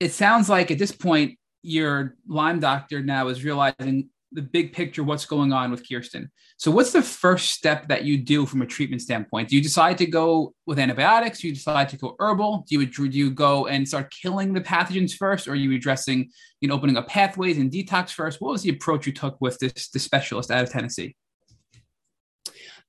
[0.00, 5.02] it sounds like at this point, your Lyme doctor now is realizing the big picture,
[5.02, 6.30] what's going on with Kirsten.
[6.56, 9.48] So, what's the first step that you do from a treatment standpoint?
[9.48, 11.40] Do you decide to go with antibiotics?
[11.40, 12.64] Do you decide to go herbal?
[12.68, 15.46] Do you, do you go and start killing the pathogens first?
[15.48, 18.40] Or are you addressing, you know, opening up pathways and detox first?
[18.40, 21.14] What was the approach you took with this, this specialist out of Tennessee?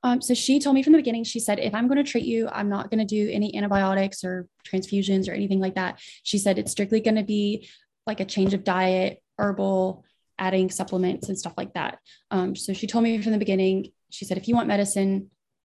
[0.04, 2.26] Um, so she told me from the beginning, she said, if I'm going to treat
[2.26, 6.00] you, I'm not going to do any antibiotics or transfusions or anything like that.
[6.24, 7.68] She said, it's strictly going to be
[8.06, 10.06] like a change of diet, herbal,
[10.40, 12.00] adding supplements and stuff like that.
[12.32, 15.30] Um, so she told me from the beginning, she said, if you want medicine,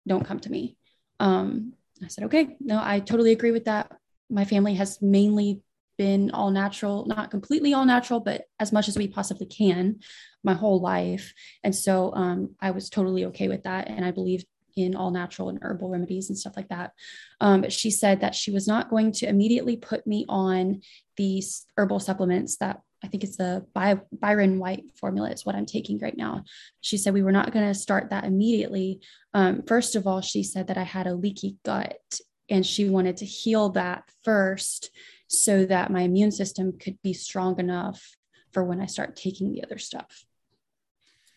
[0.07, 0.77] don't come to me.
[1.19, 3.93] Um, I said, okay, no, I totally agree with that.
[4.29, 5.63] My family has mainly
[5.99, 10.01] been all natural, not completely all natural, but as much as we possibly can
[10.43, 11.35] my whole life.
[11.63, 13.89] And so um, I was totally okay with that.
[13.89, 14.47] And I believed
[14.77, 16.93] in all natural and herbal remedies and stuff like that.
[17.41, 20.81] Um, but she said that she was not going to immediately put me on
[21.17, 25.67] these herbal supplements that I think it's the By- Byron White formula is what I'm
[25.67, 26.45] taking right now.
[26.81, 29.01] She said we were not going to start that immediately.
[29.33, 33.17] Um, first of all, she said that I had a leaky gut and she wanted
[33.19, 34.91] to heal that first
[35.29, 38.17] so that my immune system could be strong enough
[38.53, 40.25] for when I start taking the other stuff.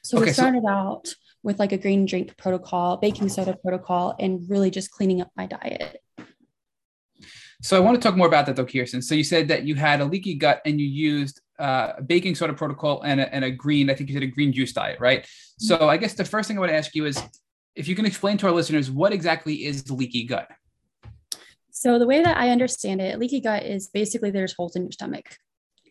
[0.02, 4.16] So okay, we started so- out with like a green drink protocol, baking soda protocol,
[4.20, 6.02] and really just cleaning up my diet.
[7.62, 9.02] So I want to talk more about that though, Kirsten.
[9.02, 12.54] So you said that you had a leaky gut and you used uh, baking soda
[12.54, 15.24] protocol and a, and a green, I think you said a green juice diet, right?
[15.24, 15.66] Mm-hmm.
[15.66, 17.22] So I guess the first thing I want to ask you is
[17.76, 20.48] if you can explain to our listeners what exactly is leaky gut?
[21.72, 24.92] So the way that I understand it, leaky gut is basically there's holes in your
[24.92, 25.38] stomach.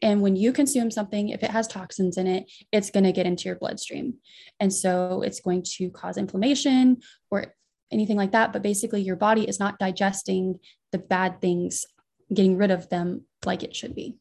[0.00, 3.26] And when you consume something, if it has toxins in it, it's going to get
[3.26, 4.14] into your bloodstream.
[4.58, 6.98] And so it's going to cause inflammation
[7.30, 7.54] or
[7.92, 8.52] anything like that.
[8.52, 10.58] But basically, your body is not digesting
[10.90, 11.86] the bad things,
[12.34, 14.16] getting rid of them like it should be.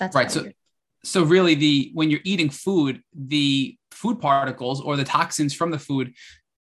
[0.00, 0.30] That's right.
[0.30, 0.50] So,
[1.04, 5.78] so really, the when you're eating food, the food particles or the toxins from the
[5.78, 6.14] food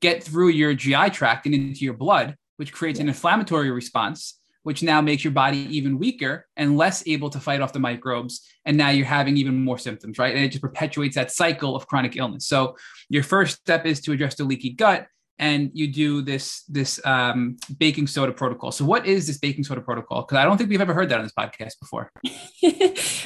[0.01, 3.03] get through your GI tract and into your blood, which creates yeah.
[3.03, 7.61] an inflammatory response which now makes your body even weaker and less able to fight
[7.61, 8.47] off the microbes.
[8.65, 10.33] And now you're having even more symptoms, right?
[10.33, 12.47] And it just perpetuates that cycle of chronic illness.
[12.47, 12.77] So
[13.09, 15.07] your first step is to address the leaky gut
[15.39, 18.71] and you do this this um, baking soda protocol.
[18.71, 20.21] So, what is this baking soda protocol?
[20.21, 22.11] Because I don't think we've ever heard that on this podcast before.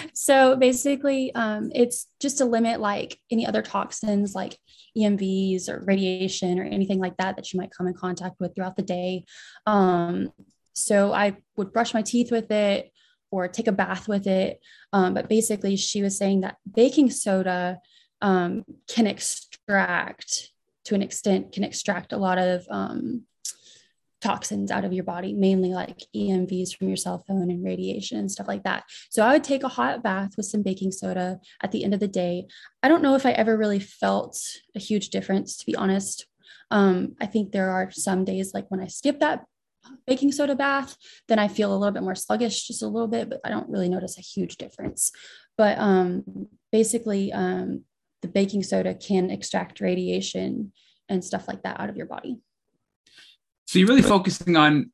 [0.14, 4.58] so, basically, um, it's just to limit like any other toxins like
[4.98, 8.76] EMFs or radiation or anything like that that you might come in contact with throughout
[8.76, 9.26] the day.
[9.66, 10.32] Um,
[10.74, 12.92] so I would brush my teeth with it
[13.32, 14.60] or take a bath with it.
[14.94, 17.80] Um, but basically, she was saying that baking soda
[18.22, 20.52] um, can extract,
[20.88, 23.24] to an extent, can extract a lot of um,
[24.22, 28.32] toxins out of your body, mainly like EMFs from your cell phone and radiation and
[28.32, 28.84] stuff like that.
[29.10, 32.00] So I would take a hot bath with some baking soda at the end of
[32.00, 32.48] the day.
[32.82, 34.40] I don't know if I ever really felt
[34.76, 36.26] a huge difference, to be honest.
[36.72, 39.46] Um, I think there are some days like when I skip that
[40.06, 43.30] baking soda bath, then I feel a little bit more sluggish, just a little bit,
[43.30, 45.12] but I don't really notice a huge difference.
[45.58, 47.84] But um, basically, um,
[48.22, 50.72] the baking soda can extract radiation
[51.10, 52.40] and stuff like that out of your body.
[53.66, 54.92] So you're really focusing on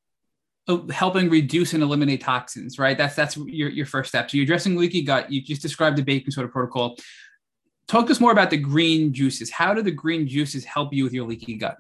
[0.67, 2.97] uh, helping reduce and eliminate toxins, right?
[2.97, 4.32] That's that's your, your first step.
[4.32, 5.32] So you're addressing leaky gut.
[5.32, 6.97] You just described the baking soda protocol.
[7.88, 9.51] Talk to us more about the green juices.
[9.51, 11.78] How do the green juices help you with your leaky gut?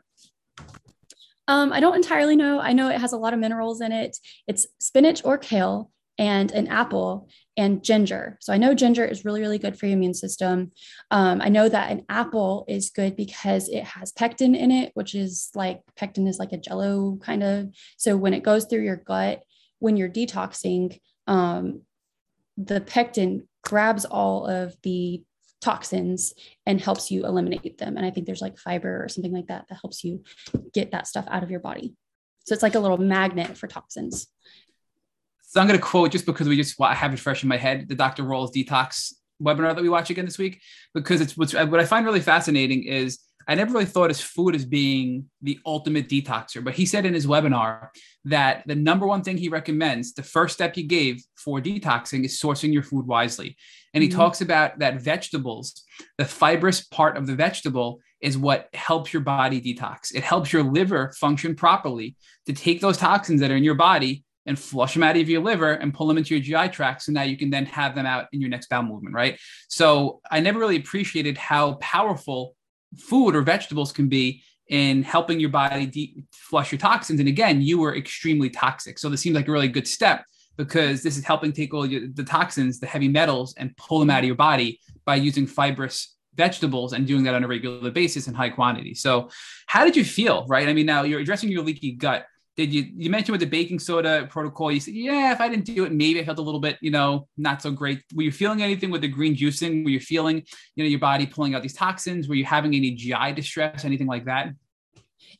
[1.47, 2.59] Um, I don't entirely know.
[2.59, 4.17] I know it has a lot of minerals in it.
[4.47, 8.37] It's spinach or kale and an apple and ginger.
[8.41, 10.71] So I know ginger is really, really good for your immune system.
[11.11, 15.15] Um, I know that an apple is good because it has pectin in it, which
[15.15, 17.69] is like pectin is like a jello kind of.
[17.97, 19.43] So when it goes through your gut,
[19.79, 21.81] when you're detoxing, um,
[22.57, 25.23] the pectin grabs all of the
[25.61, 26.33] toxins
[26.65, 27.97] and helps you eliminate them.
[27.97, 30.23] And I think there's like fiber or something like that that helps you
[30.73, 31.95] get that stuff out of your body.
[32.45, 34.27] So it's like a little magnet for toxins.
[35.53, 37.57] So I'm going to quote just because we just I have it fresh in my
[37.57, 38.23] head the Dr.
[38.23, 40.59] Rawls detox webinar that we watch again this week
[40.95, 44.55] because it's what's what I find really fascinating is I never really thought of food
[44.55, 47.89] as being the ultimate detoxer, but he said in his webinar
[48.25, 52.41] that the number one thing he recommends, the first step he gave for detoxing is
[52.41, 53.55] sourcing your food wisely.
[53.93, 54.17] And he mm-hmm.
[54.17, 55.83] talks about that vegetables,
[56.17, 60.15] the fibrous part of the vegetable is what helps your body detox.
[60.15, 62.15] It helps your liver function properly
[62.47, 65.41] to take those toxins that are in your body and flush them out of your
[65.41, 67.03] liver and pull them into your GI tract.
[67.03, 69.39] So now you can then have them out in your next bowel movement, right?
[69.69, 72.55] So I never really appreciated how powerful
[72.97, 77.19] food or vegetables can be in helping your body de- flush your toxins.
[77.19, 78.97] And again, you were extremely toxic.
[78.99, 80.25] So this seems like a really good step
[80.57, 84.09] because this is helping take all your, the toxins, the heavy metals, and pull them
[84.09, 88.27] out of your body by using fibrous vegetables and doing that on a regular basis
[88.27, 88.93] in high quantity.
[88.93, 89.29] So,
[89.67, 90.45] how did you feel?
[90.47, 90.67] Right?
[90.67, 92.25] I mean, now you're addressing your leaky gut
[92.55, 95.65] did you you mentioned with the baking soda protocol you said yeah if i didn't
[95.65, 98.31] do it maybe i felt a little bit you know not so great were you
[98.31, 100.43] feeling anything with the green juicing were you feeling
[100.75, 104.07] you know your body pulling out these toxins were you having any gi distress anything
[104.07, 104.49] like that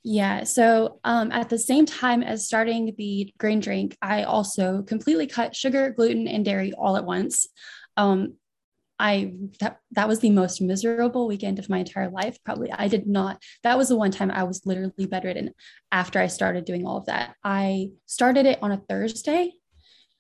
[0.06, 0.44] yeah.
[0.44, 5.56] So um, at the same time as starting the green drink, I also completely cut
[5.56, 7.48] sugar, gluten, and dairy all at once.
[7.96, 8.34] Um,
[9.04, 12.38] I that that was the most miserable weekend of my entire life.
[12.46, 13.44] Probably I did not.
[13.64, 15.52] That was the one time I was literally bedridden
[15.92, 17.36] after I started doing all of that.
[17.44, 19.52] I started it on a Thursday.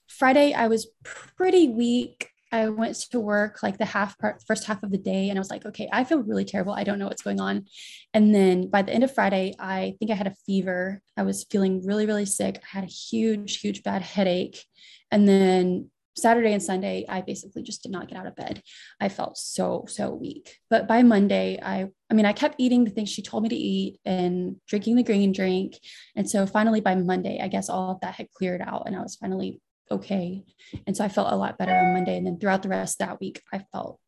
[0.10, 2.30] Friday I was pretty weak.
[2.52, 5.42] I went to work like the half part first half of the day and I
[5.42, 6.74] was like, okay, I feel really terrible.
[6.74, 7.66] I don't know what's going on.
[8.14, 11.02] And then by the end of Friday, I think I had a fever.
[11.16, 12.58] I was feeling really, really sick.
[12.58, 14.62] I had a huge, huge bad headache.
[15.10, 18.62] And then Saturday and Sunday, I basically just did not get out of bed.
[19.00, 20.58] I felt so, so weak.
[20.70, 23.56] But by Monday, I I mean, I kept eating the things she told me to
[23.56, 25.80] eat and drinking the green drink.
[26.16, 29.02] And so finally by Monday, I guess all of that had cleared out and I
[29.02, 30.44] was finally okay.
[30.86, 32.18] And so I felt a lot better on Monday.
[32.18, 34.00] And then throughout the rest of that week, I felt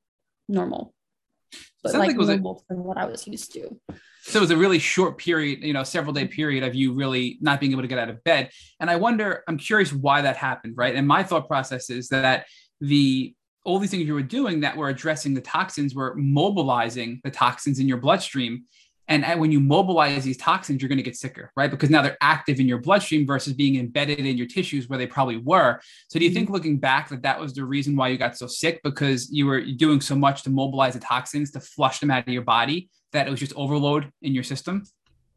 [0.47, 0.93] normal.
[1.81, 3.79] But Sounds like, like normal a- from what I was used to
[4.25, 7.37] so it was a really short period you know several day period of you really
[7.41, 8.49] not being able to get out of bed
[8.79, 12.45] and i wonder i'm curious why that happened right and my thought process is that
[12.81, 17.31] the all these things you were doing that were addressing the toxins were mobilizing the
[17.31, 18.63] toxins in your bloodstream
[19.07, 21.69] and when you mobilize these toxins, you're going to get sicker, right?
[21.69, 25.05] Because now they're active in your bloodstream versus being embedded in your tissues where they
[25.05, 25.79] probably were.
[26.07, 26.53] So, do you think mm-hmm.
[26.53, 29.61] looking back that that was the reason why you got so sick because you were
[29.61, 33.27] doing so much to mobilize the toxins to flush them out of your body that
[33.27, 34.83] it was just overload in your system?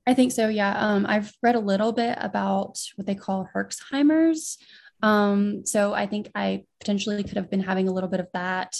[0.06, 0.48] I think so.
[0.48, 0.74] Yeah.
[0.78, 4.58] Um, I've read a little bit about what they call Herxheimer's.
[5.02, 8.76] Um, so I think I potentially could have been having a little bit of that.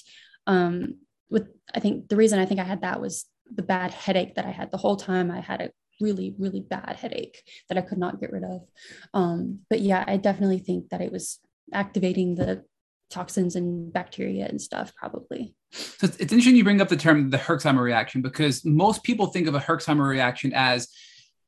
[0.47, 4.35] Um, with I think the reason I think I had that was the bad headache
[4.35, 5.31] that I had the whole time.
[5.31, 5.71] I had a
[6.01, 8.63] really, really bad headache that I could not get rid of.
[9.15, 11.41] Um, but yeah, I definitely think that it was
[11.73, 12.65] activating the
[13.11, 15.55] toxins and bacteria and stuff, probably.
[15.71, 19.47] So it's interesting you bring up the term the Herxheimer reaction because most people think
[19.47, 20.89] of a Herxheimer reaction as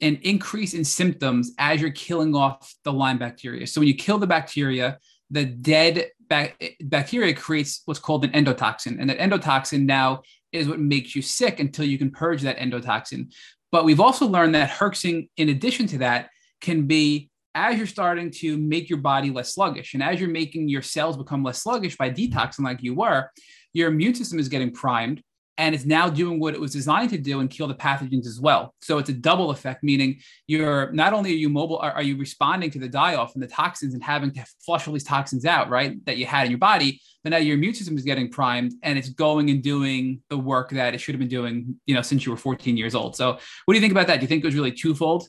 [0.01, 3.67] an increase in symptoms as you're killing off the Lyme bacteria.
[3.67, 4.99] So when you kill the bacteria,
[5.31, 8.99] the dead bacteria creates what's called an endotoxin.
[9.01, 13.33] And that endotoxin now is what makes you sick until you can purge that endotoxin.
[13.73, 18.31] But we've also learned that herxing, in addition to that, can be as you're starting
[18.31, 21.97] to make your body less sluggish and as you're making your cells become less sluggish
[21.97, 23.29] by detoxing like you were,
[23.73, 25.23] your immune system is getting primed
[25.61, 28.41] and it's now doing what it was designed to do and kill the pathogens as
[28.41, 28.75] well.
[28.81, 32.17] So it's a double effect, meaning you're not only are you mobile, are, are you
[32.17, 35.45] responding to the die off and the toxins and having to flush all these toxins
[35.45, 38.31] out, right, that you had in your body, but now your immune system is getting
[38.31, 41.95] primed and it's going and doing the work that it should have been doing, you
[41.95, 43.15] know, since you were 14 years old.
[43.15, 44.17] So what do you think about that?
[44.17, 45.29] Do you think it was really twofold?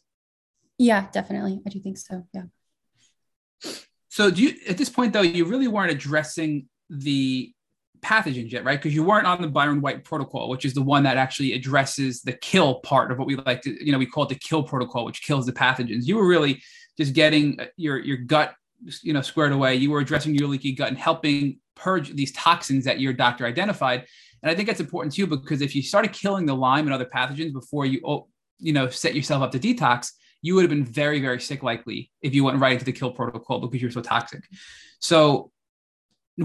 [0.77, 1.59] Yeah, definitely.
[1.67, 2.25] I do think so.
[2.33, 2.43] Yeah.
[4.07, 7.53] So do you at this point though, you really weren't addressing the
[8.01, 8.79] pathogens yet, right?
[8.79, 12.21] Because you weren't on the Byron White protocol, which is the one that actually addresses
[12.21, 14.63] the kill part of what we like to, you know, we call it the kill
[14.63, 16.05] protocol, which kills the pathogens.
[16.05, 16.61] You were really
[16.97, 18.53] just getting uh, your your gut,
[19.01, 19.75] you know, squared away.
[19.75, 24.05] You were addressing your leaky gut and helping purge these toxins that your doctor identified.
[24.43, 27.05] And I think that's important too because if you started killing the Lyme and other
[27.05, 28.27] pathogens before you, oh,
[28.59, 32.11] you know, set yourself up to detox, you would have been very, very sick likely
[32.21, 34.43] if you went right into the kill protocol because you're so toxic.
[34.99, 35.51] So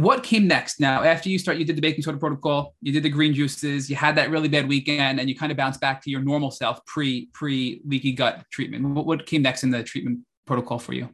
[0.03, 0.81] what came next?
[0.81, 3.89] Now after you start you did the baking soda protocol you did the green juices
[3.89, 6.51] you had that really bad weekend and you kind of bounced back to your normal
[6.51, 8.85] self pre pre leaky gut treatment.
[8.85, 11.09] What, what came next in the treatment protocol for you?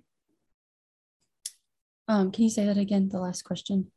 [2.08, 3.90] Um, can you say that again the last question?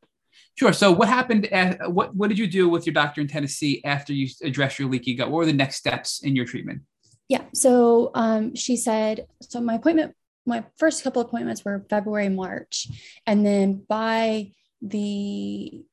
[0.55, 0.73] Sure.
[0.73, 4.13] So what happened at, what what did you do with your doctor in tennessee after
[4.13, 5.29] you addressed your leaky gut?
[5.29, 6.81] What were the next steps in your treatment?
[7.27, 7.43] Yeah.
[7.53, 10.15] So um, she said so my appointment
[10.45, 12.88] my first couple appointments were february march
[13.25, 14.51] and then by
[14.82, 15.86] the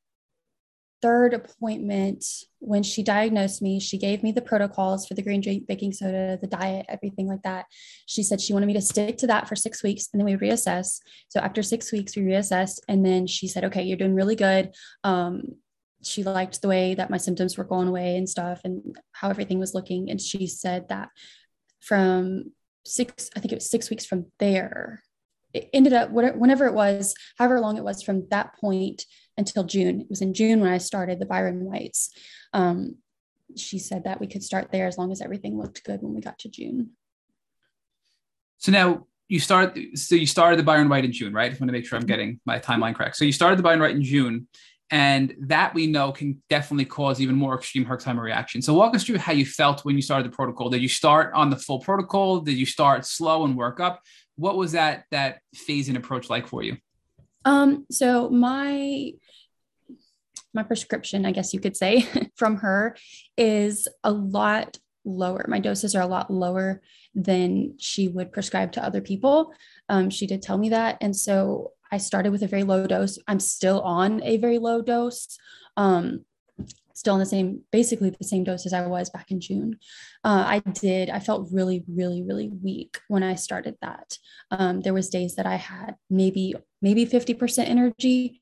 [1.03, 2.23] third appointment,
[2.59, 6.39] when she diagnosed me, she gave me the protocols for the green drink, baking soda,
[6.39, 7.65] the diet, everything like that.
[8.05, 10.37] She said she wanted me to stick to that for six weeks and then we
[10.37, 10.99] reassess.
[11.27, 12.79] So after six weeks, we reassessed.
[12.87, 14.73] And then she said, okay, you're doing really good.
[15.03, 15.55] Um,
[16.01, 19.59] she liked the way that my symptoms were going away and stuff and how everything
[19.59, 20.09] was looking.
[20.09, 21.09] And she said that
[21.81, 22.53] from
[22.85, 25.03] six, I think it was six weeks from there,
[25.53, 29.05] it ended up whenever it was, however long it was from that point
[29.37, 30.01] until June.
[30.01, 32.09] It was in June when I started the Byron Whites.
[32.53, 32.97] Um,
[33.55, 36.21] she said that we could start there as long as everything looked good when we
[36.21, 36.91] got to June.
[38.57, 39.77] So now you start.
[39.95, 41.51] So you started the Byron White in June, right?
[41.51, 43.15] I want to make sure I'm getting my timeline correct.
[43.15, 44.47] So you started the Byron White in June,
[44.89, 48.61] and that we know can definitely cause even more extreme Herxheimer reaction.
[48.61, 50.69] So walk us through how you felt when you started the protocol.
[50.69, 52.39] Did you start on the full protocol?
[52.41, 54.01] Did you start slow and work up?
[54.35, 56.77] What was that that phase and approach like for you?
[57.45, 59.11] Um, so my
[60.53, 62.95] my prescription, I guess you could say, from her
[63.37, 65.45] is a lot lower.
[65.47, 66.81] My doses are a lot lower
[67.15, 69.53] than she would prescribe to other people.
[69.89, 70.97] Um, she did tell me that.
[71.01, 73.19] And so I started with a very low dose.
[73.27, 75.37] I'm still on a very low dose.
[75.75, 76.25] Um,
[76.93, 79.77] still in the same, basically the same dose as I was back in June.
[80.23, 84.17] Uh, I did, I felt really, really, really weak when I started that.
[84.51, 88.41] Um, there was days that I had maybe, maybe 50% energy.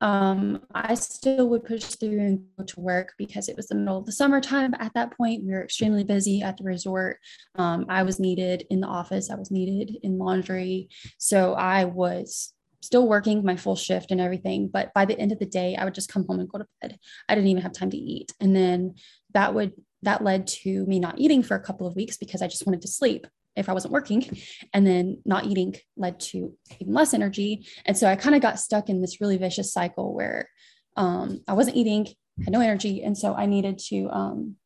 [0.00, 3.98] Um, I still would push through and go to work because it was the middle
[3.98, 4.74] of the summertime.
[4.78, 7.18] At that point, we were extremely busy at the resort.
[7.56, 10.88] Um, I was needed in the office, I was needed in laundry.
[11.18, 14.68] So I was still working my full shift and everything.
[14.68, 16.66] But by the end of the day, I would just come home and go to
[16.80, 16.98] bed.
[17.28, 18.32] I didn't even have time to eat.
[18.40, 18.94] And then
[19.34, 19.72] that would,
[20.02, 22.82] that led to me not eating for a couple of weeks because I just wanted
[22.82, 24.38] to sleep if I wasn't working.
[24.72, 27.66] And then not eating led to even less energy.
[27.84, 30.48] And so I kind of got stuck in this really vicious cycle where
[30.96, 32.08] um, I wasn't eating,
[32.42, 33.02] had no energy.
[33.02, 34.56] And so I needed to, um,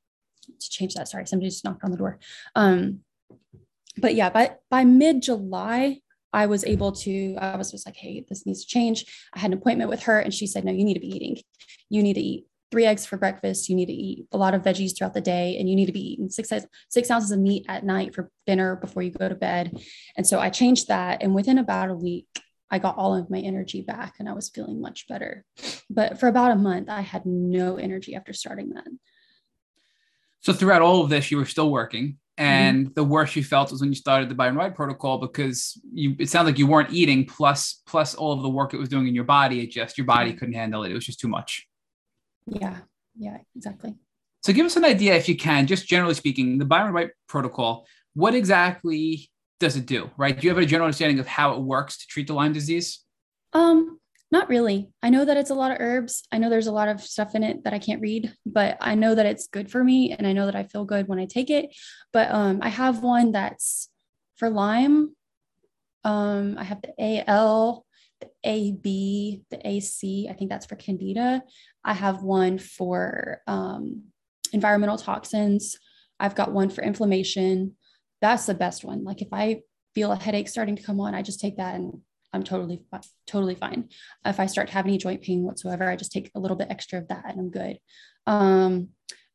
[0.60, 1.08] to change that.
[1.08, 2.20] Sorry, somebody just knocked on the door.
[2.54, 3.00] Um,
[3.96, 6.00] but yeah, by, by mid July,
[6.34, 9.06] I was able to, I was just like, hey, this needs to change.
[9.32, 11.38] I had an appointment with her and she said, no, you need to be eating.
[11.88, 13.68] You need to eat three eggs for breakfast.
[13.68, 15.92] You need to eat a lot of veggies throughout the day and you need to
[15.92, 16.50] be eating six,
[16.88, 19.78] six ounces of meat at night for dinner before you go to bed.
[20.16, 21.22] And so I changed that.
[21.22, 22.26] And within about a week,
[22.68, 25.44] I got all of my energy back and I was feeling much better.
[25.88, 28.88] But for about a month, I had no energy after starting that.
[30.40, 32.18] So throughout all of this, you were still working.
[32.38, 32.50] Mm-hmm.
[32.50, 32.94] and mm-hmm.
[32.94, 36.28] the worst you felt was when you started the Byron White protocol because you it
[36.28, 39.14] sounded like you weren't eating plus plus all of the work it was doing in
[39.14, 40.38] your body it just your body mm-hmm.
[40.38, 41.68] couldn't handle it it was just too much
[42.46, 42.78] yeah
[43.16, 43.94] yeah exactly
[44.42, 47.86] so give us an idea if you can just generally speaking the Byron White protocol
[48.14, 49.30] what exactly
[49.60, 52.06] does it do right do you have a general understanding of how it works to
[52.08, 53.04] treat the Lyme disease
[53.52, 54.00] um
[54.34, 54.90] not really.
[55.00, 56.24] I know that it's a lot of herbs.
[56.32, 58.96] I know there's a lot of stuff in it that I can't read, but I
[58.96, 61.26] know that it's good for me and I know that I feel good when I
[61.26, 61.72] take it.
[62.12, 63.88] But um, I have one that's
[64.34, 65.14] for Lyme.
[66.02, 67.86] Um, I have the AL,
[68.20, 70.26] the AB, the AC.
[70.28, 71.40] I think that's for Candida.
[71.84, 74.02] I have one for um,
[74.52, 75.78] environmental toxins.
[76.18, 77.76] I've got one for inflammation.
[78.20, 79.04] That's the best one.
[79.04, 79.60] Like if I
[79.94, 82.00] feel a headache starting to come on, I just take that and
[82.34, 82.82] I'm totally
[83.26, 83.88] totally fine.
[84.24, 86.68] If I start to have any joint pain whatsoever, I just take a little bit
[86.70, 87.78] extra of that and I'm good.
[88.26, 88.88] Um,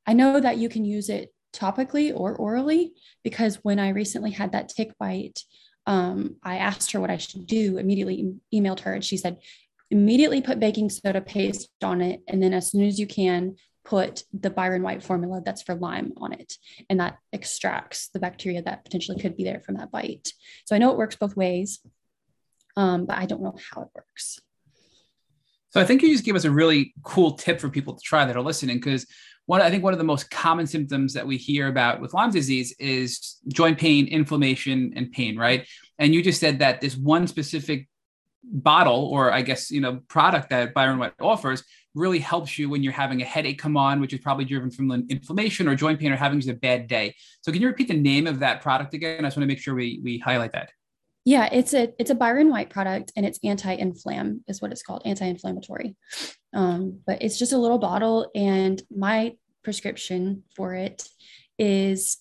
[0.06, 2.94] I know that you can use it topically or orally
[3.24, 5.40] because when I recently had that tick bite,
[5.88, 7.78] um, I asked her what I should do.
[7.78, 9.38] Immediately emailed her and she said,
[9.92, 14.24] immediately put baking soda paste on it, and then as soon as you can, put
[14.32, 16.54] the Byron White formula that's for Lyme on it,
[16.90, 20.30] and that extracts the bacteria that potentially could be there from that bite.
[20.66, 21.80] So I know it works both ways,
[22.76, 24.40] um, but I don't know how it works.
[25.72, 28.26] So I think you just gave us a really cool tip for people to try
[28.26, 29.06] that are listening because
[29.46, 32.32] one I think one of the most common symptoms that we hear about with Lyme
[32.32, 35.68] disease is joint pain, inflammation, and pain, right?
[35.98, 37.88] And you just said that this one specific
[38.44, 41.64] bottle or I guess you know product that Byron White offers
[41.96, 44.92] really helps you when you're having a headache come on, which is probably driven from
[45.10, 47.16] inflammation or joint pain or having just a bad day.
[47.42, 49.26] So can you repeat the name of that product again?
[49.26, 50.72] I just want to make sure we we highlight that.
[51.30, 55.04] Yeah, it's a it's a Byron White product and it's anti-inflam is what it's called,
[55.06, 55.96] anti-inflammatory.
[56.56, 61.08] Um, but it's just a little bottle, and my prescription for it
[61.60, 62.18] is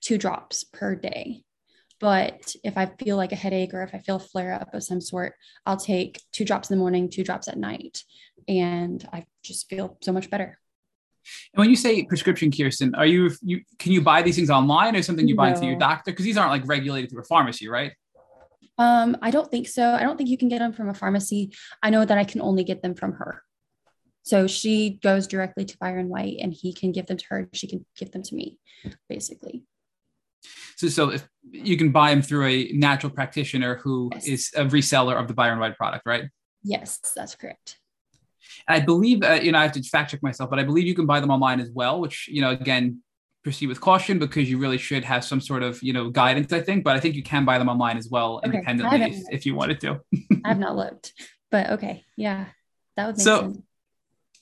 [0.00, 1.44] two drops per day.
[2.00, 4.82] But if I feel like a headache or if I feel a flare up of
[4.82, 5.34] some sort,
[5.64, 8.02] I'll take two drops in the morning, two drops at night,
[8.48, 10.58] and I just feel so much better.
[11.54, 14.96] And when you say prescription, Kirsten, are you you can you buy these things online
[14.96, 15.56] or something you buy no.
[15.58, 16.10] through your doctor?
[16.10, 17.92] Because these aren't like regulated through a pharmacy, right?
[18.78, 19.92] Um, I don't think so.
[19.92, 21.52] I don't think you can get them from a pharmacy.
[21.82, 23.42] I know that I can only get them from her.
[24.22, 27.48] So she goes directly to Byron White and he can give them to her.
[27.52, 28.58] She can give them to me,
[29.08, 29.64] basically.
[30.76, 34.26] So, so if you can buy them through a natural practitioner who yes.
[34.26, 36.24] is a reseller of the Byron White product, right?
[36.62, 37.78] Yes, that's correct.
[38.68, 40.94] I believe, uh, you know, I have to fact check myself, but I believe you
[40.94, 43.02] can buy them online as well, which, you know, again,
[43.48, 46.60] proceed with caution because you really should have some sort of you know guidance i
[46.60, 48.58] think but i think you can buy them online as well okay.
[48.58, 49.98] independently if, if, you wanted to.
[50.44, 51.14] I have not looked
[51.50, 52.04] but okay.
[52.14, 52.44] Yeah
[52.96, 53.58] that would make so, sense.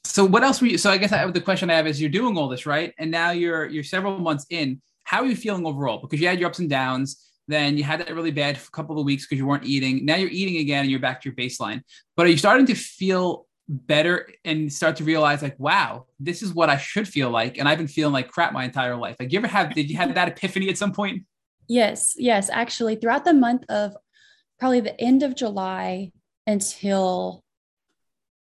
[0.04, 2.10] so what else were you so i guess I, the question i have is you're
[2.10, 2.92] doing all this right?
[2.98, 4.82] And now you're you're several months in.
[5.04, 5.98] How are you feeling overall?
[5.98, 9.04] Because you had your ups and downs then you had that really bad couple of
[9.04, 10.04] weeks because you weren't eating.
[10.04, 11.82] Now you're eating again and you're back to your baseline.
[12.16, 16.54] But are you starting to feel better and start to realize like wow this is
[16.54, 19.16] what i should feel like and i've been feeling like crap my entire life.
[19.18, 21.24] Like you ever have did you have that epiphany at some point?
[21.68, 23.96] Yes yes actually throughout the month of
[24.60, 26.12] probably the end of july
[26.46, 27.42] until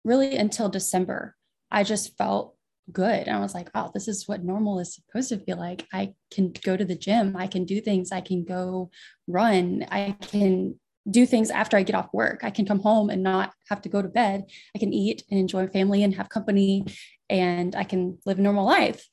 [0.03, 1.35] really until december
[1.71, 2.55] i just felt
[2.91, 3.27] good.
[3.27, 5.87] And i was like oh this is what normal is supposed to feel like.
[5.91, 7.35] I can go to the gym.
[7.35, 8.11] I can do things.
[8.11, 8.91] I can go
[9.27, 9.85] run.
[9.89, 10.79] I can
[11.09, 12.41] do things after I get off work.
[12.43, 14.45] I can come home and not have to go to bed.
[14.75, 16.85] I can eat and enjoy family and have company
[17.29, 19.05] and I can live a normal life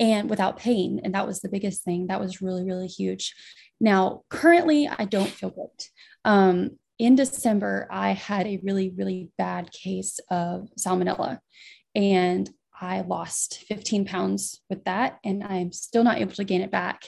[0.00, 1.00] and without pain.
[1.02, 2.06] And that was the biggest thing.
[2.06, 3.34] That was really, really huge.
[3.80, 5.90] Now, currently, I don't feel great.
[6.24, 11.38] Um, in December, I had a really, really bad case of salmonella
[11.94, 12.48] and
[12.80, 17.02] I lost 15 pounds with that, and I'm still not able to gain it back.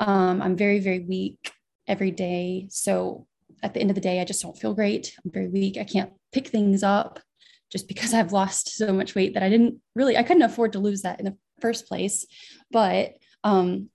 [0.00, 1.52] Um, I'm very, very weak
[1.86, 2.66] every day.
[2.70, 3.26] So
[3.62, 5.16] at the end of the day, I just don't feel great.
[5.24, 5.78] I'm very weak.
[5.78, 7.20] I can't pick things up
[7.70, 10.78] just because I've lost so much weight that I didn't really, I couldn't afford to
[10.78, 12.26] lose that in the first place.
[12.70, 13.88] But um,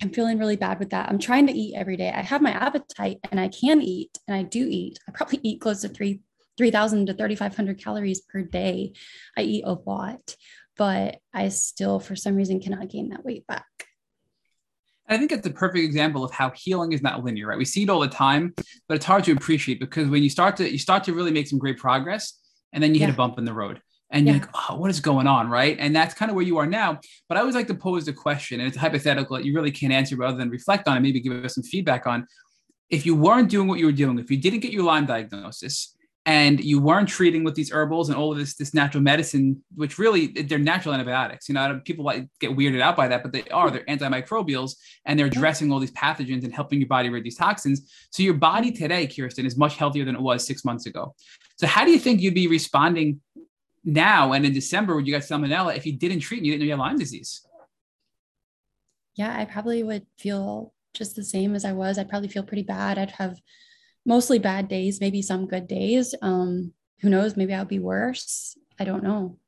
[0.00, 1.08] I'm feeling really bad with that.
[1.08, 2.10] I'm trying to eat every day.
[2.10, 4.98] I have my appetite and I can eat and I do eat.
[5.08, 6.20] I probably eat close to three,
[6.56, 8.92] 3,000 to 3,500 calories per day.
[9.36, 10.36] I eat a lot,
[10.76, 13.87] but I still, for some reason, cannot gain that weight back.
[15.08, 17.58] I think it's a perfect example of how healing is not linear, right?
[17.58, 18.54] We see it all the time,
[18.88, 21.48] but it's hard to appreciate because when you start to you start to really make
[21.48, 22.34] some great progress,
[22.72, 23.06] and then you yeah.
[23.06, 23.80] hit a bump in the road,
[24.10, 24.34] and yeah.
[24.34, 25.76] you're like, oh, what is going on, right?
[25.78, 27.00] And that's kind of where you are now.
[27.28, 29.92] But I always like to pose the question, and it's hypothetical that you really can't
[29.92, 32.26] answer rather than reflect on and maybe give us some feedback on.
[32.90, 35.94] If you weren't doing what you were doing, if you didn't get your Lyme diagnosis,
[36.28, 39.98] and you weren't treating with these herbals and all of this this natural medicine, which
[39.98, 41.48] really they're natural antibiotics.
[41.48, 43.70] You know, people like get weirded out by that, but they are.
[43.70, 44.72] They're antimicrobials,
[45.06, 47.90] and they're addressing all these pathogens and helping your body rid these toxins.
[48.10, 51.14] So your body today, Kirsten, is much healthier than it was six months ago.
[51.56, 53.22] So how do you think you'd be responding
[53.82, 56.60] now and in December when you got salmonella if you didn't treat and you didn't
[56.60, 57.40] know you had Lyme disease?
[59.14, 61.96] Yeah, I probably would feel just the same as I was.
[61.96, 62.98] I'd probably feel pretty bad.
[62.98, 63.38] I'd have
[64.08, 66.14] mostly bad days, maybe some good days.
[66.22, 67.36] Um, who knows?
[67.36, 68.56] Maybe I'll be worse.
[68.80, 69.38] I don't know.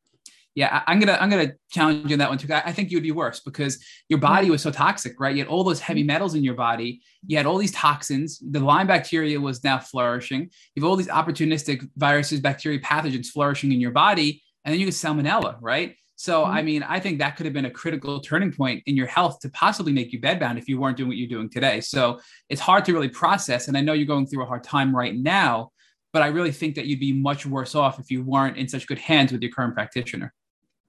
[0.54, 2.52] Yeah, I'm gonna I'm gonna challenge you on that one too.
[2.52, 5.34] I think you would be worse because your body was so toxic, right?
[5.34, 7.00] You had all those heavy metals in your body.
[7.26, 8.42] You had all these toxins.
[8.50, 10.50] The Lyme bacteria was now flourishing.
[10.74, 14.86] You have all these opportunistic viruses, bacteria, pathogens flourishing in your body, and then you
[14.86, 15.94] get salmonella, right?
[16.20, 16.52] So, mm-hmm.
[16.52, 19.40] I mean, I think that could have been a critical turning point in your health
[19.40, 21.80] to possibly make you bedbound if you weren't doing what you're doing today.
[21.80, 23.68] So, it's hard to really process.
[23.68, 25.70] And I know you're going through a hard time right now,
[26.12, 28.86] but I really think that you'd be much worse off if you weren't in such
[28.86, 30.34] good hands with your current practitioner.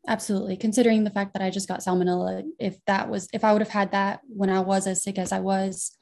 [0.06, 0.58] Absolutely.
[0.58, 3.70] Considering the fact that I just got salmonella, if that was, if I would have
[3.70, 5.96] had that when I was as sick as I was,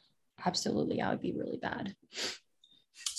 [0.43, 1.93] absolutely, I would be really bad.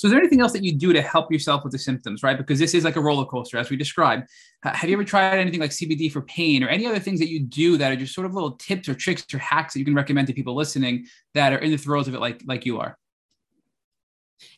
[0.00, 2.38] So, is there anything else that you do to help yourself with the symptoms, right?
[2.38, 4.30] Because this is like a roller coaster, as we described.
[4.62, 7.38] Have you ever tried anything like CBD for pain or any other things that you
[7.38, 9.94] do that are just sort of little tips or tricks or hacks that you can
[9.94, 12.96] recommend to people listening that are in the throes of it, like like you are?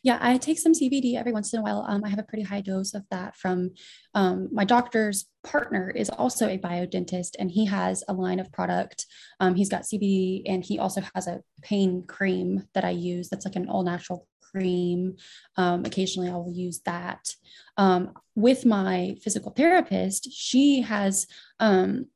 [0.01, 1.85] Yeah, I take some CBD every once in a while.
[1.89, 3.71] Um, I have a pretty high dose of that from
[4.13, 9.07] um, my doctor's partner is also a biodentist and he has a line of product.
[9.41, 13.43] Um, he's got CBD and he also has a pain cream that I use that's
[13.43, 15.15] like an all natural cream.
[15.57, 17.35] Um, occasionally, I will use that.
[17.77, 21.27] Um, with my physical therapist, she has
[21.59, 22.07] um,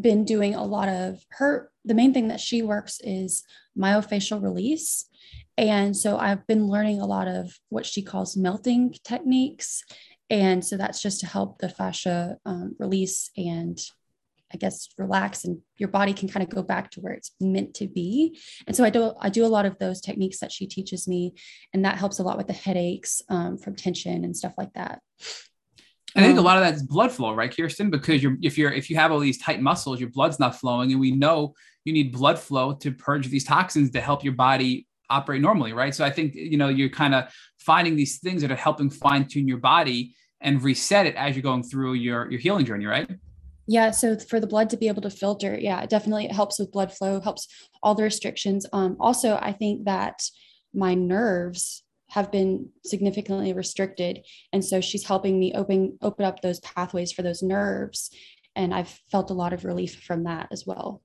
[0.00, 3.44] been doing a lot of her, the main thing that she works is
[3.76, 5.06] myofascial release.
[5.56, 9.84] And so I've been learning a lot of what she calls melting techniques.
[10.30, 13.80] And so that's just to help the fascia um, release and
[14.52, 17.74] I guess relax and your body can kind of go back to where it's meant
[17.74, 18.38] to be.
[18.66, 21.34] And so I do I do a lot of those techniques that she teaches me,
[21.72, 25.00] and that helps a lot with the headaches um, from tension and stuff like that.
[26.16, 27.90] I think a um, lot of that is blood flow, right, Kirsten?
[27.90, 30.92] Because you're if you're if you have all these tight muscles, your blood's not flowing,
[30.92, 34.86] and we know you need blood flow to purge these toxins to help your body
[35.10, 35.94] operate normally, right?
[35.94, 39.26] So I think you know you're kind of finding these things that are helping fine
[39.26, 43.08] tune your body and reset it as you're going through your your healing journey, right?
[43.70, 46.72] Yeah, so for the blood to be able to filter, yeah, definitely it helps with
[46.72, 47.46] blood flow, helps
[47.82, 48.64] all the restrictions.
[48.72, 50.22] Um, also, I think that
[50.72, 54.20] my nerves have been significantly restricted,
[54.54, 58.10] and so she's helping me open open up those pathways for those nerves,
[58.56, 61.02] and I've felt a lot of relief from that as well.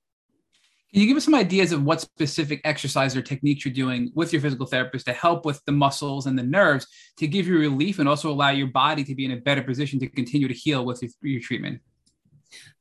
[0.94, 4.32] Can you give us some ideas of what specific exercise or techniques you're doing with
[4.32, 6.88] your physical therapist to help with the muscles and the nerves
[7.18, 10.00] to give you relief and also allow your body to be in a better position
[10.00, 11.82] to continue to heal with your, your treatment?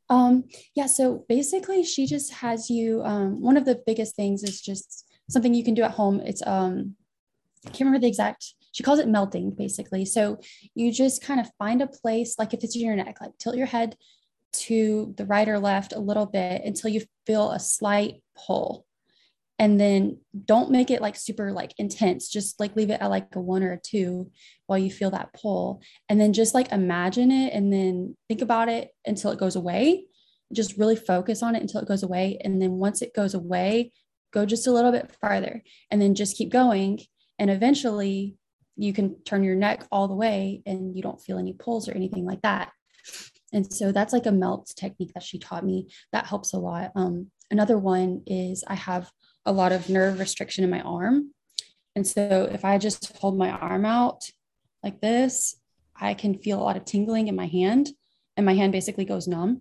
[0.09, 0.45] Um,
[0.75, 3.03] yeah, so basically, she just has you.
[3.03, 6.21] Um, one of the biggest things is just something you can do at home.
[6.21, 6.97] It's um,
[7.67, 8.55] I can't remember the exact.
[8.73, 10.05] She calls it melting, basically.
[10.05, 10.41] So
[10.75, 13.57] you just kind of find a place, like if it's in your neck, like tilt
[13.57, 13.97] your head
[14.53, 18.87] to the right or left a little bit until you feel a slight pull
[19.63, 22.29] and then don't make it like super like intense.
[22.29, 24.29] Just like leave it at like a one or a two
[24.67, 25.83] while you feel that pull.
[26.09, 30.07] And then just like imagine it and then think about it until it goes away.
[30.53, 32.39] Just really focus on it until it goes away.
[32.43, 33.93] And then once it goes away
[34.33, 36.99] go just a little bit farther and then just keep going.
[37.39, 38.35] And eventually
[38.77, 41.93] you can turn your neck all the way and you don't feel any pulls or
[41.93, 42.73] anything like that.
[43.53, 45.89] And so that's like a melt technique that she taught me.
[46.11, 46.91] That helps a lot.
[46.97, 49.09] Um, another one is i have
[49.45, 51.31] a lot of nerve restriction in my arm.
[51.95, 54.25] And so if I just hold my arm out
[54.83, 55.57] like this,
[55.95, 57.91] I can feel a lot of tingling in my hand,
[58.37, 59.61] and my hand basically goes numb.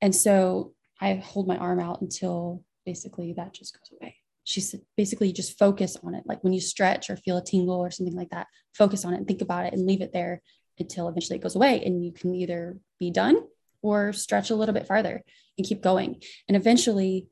[0.00, 4.16] And so I hold my arm out until basically that just goes away.
[4.44, 6.24] She said, basically, just focus on it.
[6.26, 9.16] Like when you stretch or feel a tingle or something like that, focus on it
[9.16, 10.42] and think about it and leave it there
[10.78, 11.82] until eventually it goes away.
[11.84, 13.36] And you can either be done
[13.82, 15.22] or stretch a little bit farther
[15.56, 16.22] and keep going.
[16.46, 17.26] And eventually,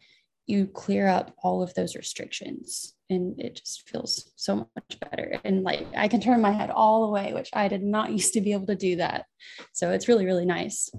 [0.46, 5.40] you clear up all of those restrictions and it just feels so much better.
[5.44, 8.34] And like i can turn my head all the way which i did not used
[8.34, 9.26] to be able to do that.
[9.72, 10.90] So it's really really nice.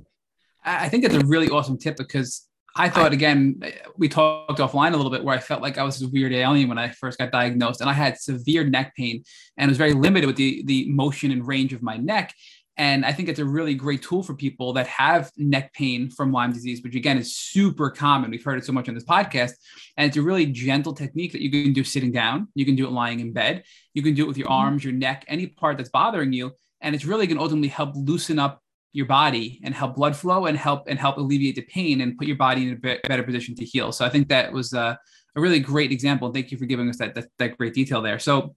[0.65, 3.61] I think that's a really awesome tip because i thought again
[3.97, 6.69] we talked offline a little bit where i felt like i was a weird alien
[6.69, 9.23] when i first got diagnosed and i had severe neck pain
[9.57, 12.33] and was very limited with the the motion and range of my neck
[12.77, 16.31] and I think it's a really great tool for people that have neck pain from
[16.31, 18.31] Lyme disease, which again is super common.
[18.31, 19.51] We've heard it so much on this podcast.
[19.95, 22.47] And it's a really gentle technique that you can do sitting down.
[22.55, 23.63] You can do it lying in bed.
[23.93, 24.65] You can do it with your mm-hmm.
[24.65, 26.51] arms, your neck, any part that's bothering you.
[26.81, 28.61] And it's really going to ultimately help loosen up
[28.91, 32.27] your body and help blood flow and help and help alleviate the pain and put
[32.27, 33.91] your body in a bit better position to heal.
[33.91, 34.97] So I think that was a,
[35.35, 36.31] a really great example.
[36.31, 38.19] Thank you for giving us that, that, that great detail there.
[38.19, 38.55] So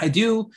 [0.00, 0.50] I do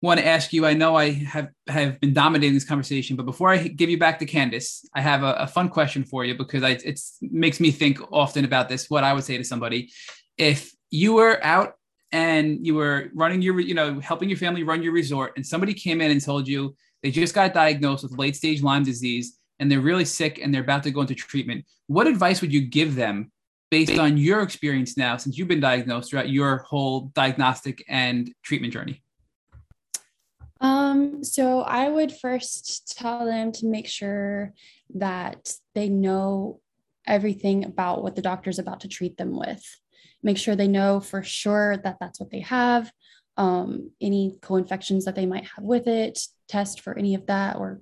[0.00, 0.64] want to ask you.
[0.64, 4.18] I know I have have been dominating this conversation, but before I give you back
[4.20, 7.70] to Candace, I have a, a fun question for you because I, it makes me
[7.70, 8.88] think often about this.
[8.88, 9.90] What I would say to somebody
[10.36, 11.74] if you were out
[12.12, 15.74] and you were running your, you know, helping your family run your resort, and somebody
[15.74, 19.70] came in and told you they just got diagnosed with late stage Lyme disease and
[19.70, 21.64] they're really sick and they're about to go into treatment.
[21.88, 23.32] What advice would you give them
[23.70, 28.72] based on your experience now since you've been diagnosed throughout your whole diagnostic and treatment
[28.72, 29.02] journey?
[30.60, 34.52] Um, so I would first tell them to make sure
[34.94, 36.60] that they know
[37.06, 39.64] everything about what the doctor's about to treat them with.
[40.22, 42.90] Make sure they know for sure that that's what they have,
[43.36, 47.56] um, any co infections that they might have with it, test for any of that,
[47.56, 47.80] or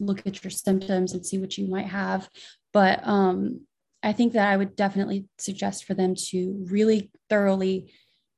[0.00, 2.28] look at your symptoms and see what you might have.
[2.72, 3.60] But um,
[4.02, 7.92] I think that I would definitely suggest for them to really thoroughly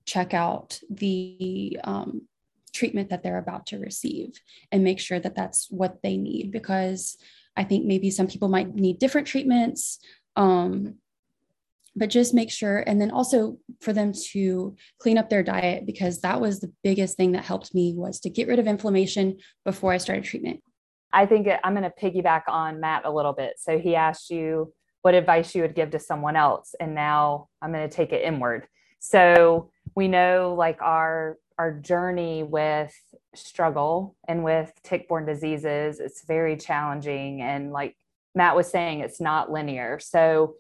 [0.05, 2.29] check out the um,
[2.75, 7.17] treatment that they're about to receive and make sure that that's what they need because
[7.57, 10.01] I think maybe some people might need different treatments.
[10.37, 10.97] Um,
[11.97, 16.21] but just make sure and then also for them to clean up their diet because
[16.21, 19.93] that was the biggest thing that helped me was to get rid of inflammation before
[19.93, 20.61] i started treatment
[21.13, 24.73] i think i'm going to piggyback on matt a little bit so he asked you
[25.03, 28.25] what advice you would give to someone else and now i'm going to take it
[28.25, 28.67] inward
[28.99, 32.95] so we know like our our journey with
[33.35, 37.43] struggle and with tick-borne diseases it's very challenging.
[37.43, 37.97] And like
[38.35, 39.99] matt was saying it's not linear.
[40.01, 40.57] So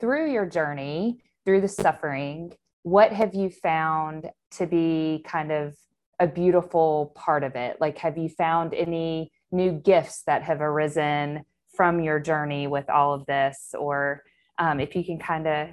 [0.00, 2.52] through your journey through the suffering
[2.82, 5.74] what have you found to be kind of
[6.20, 7.78] a beautiful part of it?
[7.80, 11.44] Like have you found any new gifts that have arisen
[11.74, 13.74] from your journey with all of this?
[13.78, 14.22] Or
[14.58, 15.68] um, if you can kind of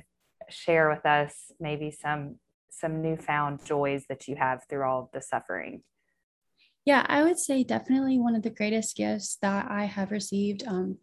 [0.49, 2.37] share with us maybe some
[2.71, 5.83] some newfound joys that you have through all of the suffering?
[6.85, 10.97] Yeah i would say definitely one of the greatest gifts that i have received um,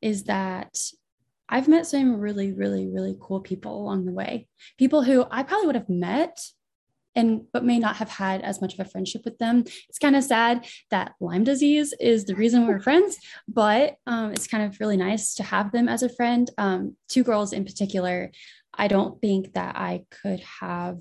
[0.00, 0.74] is that
[1.48, 4.48] i've met some really really really cool people along the way.
[4.78, 6.38] People who i probably would have met
[7.14, 9.64] and but may not have had as much of a friendship with them.
[9.88, 14.46] It's kind of sad that Lyme disease is the reason we're friends, but um, it's
[14.46, 16.50] kind of really nice to have them as a friend.
[16.58, 18.30] Um, two girls in particular,
[18.74, 21.00] I don't think that I could have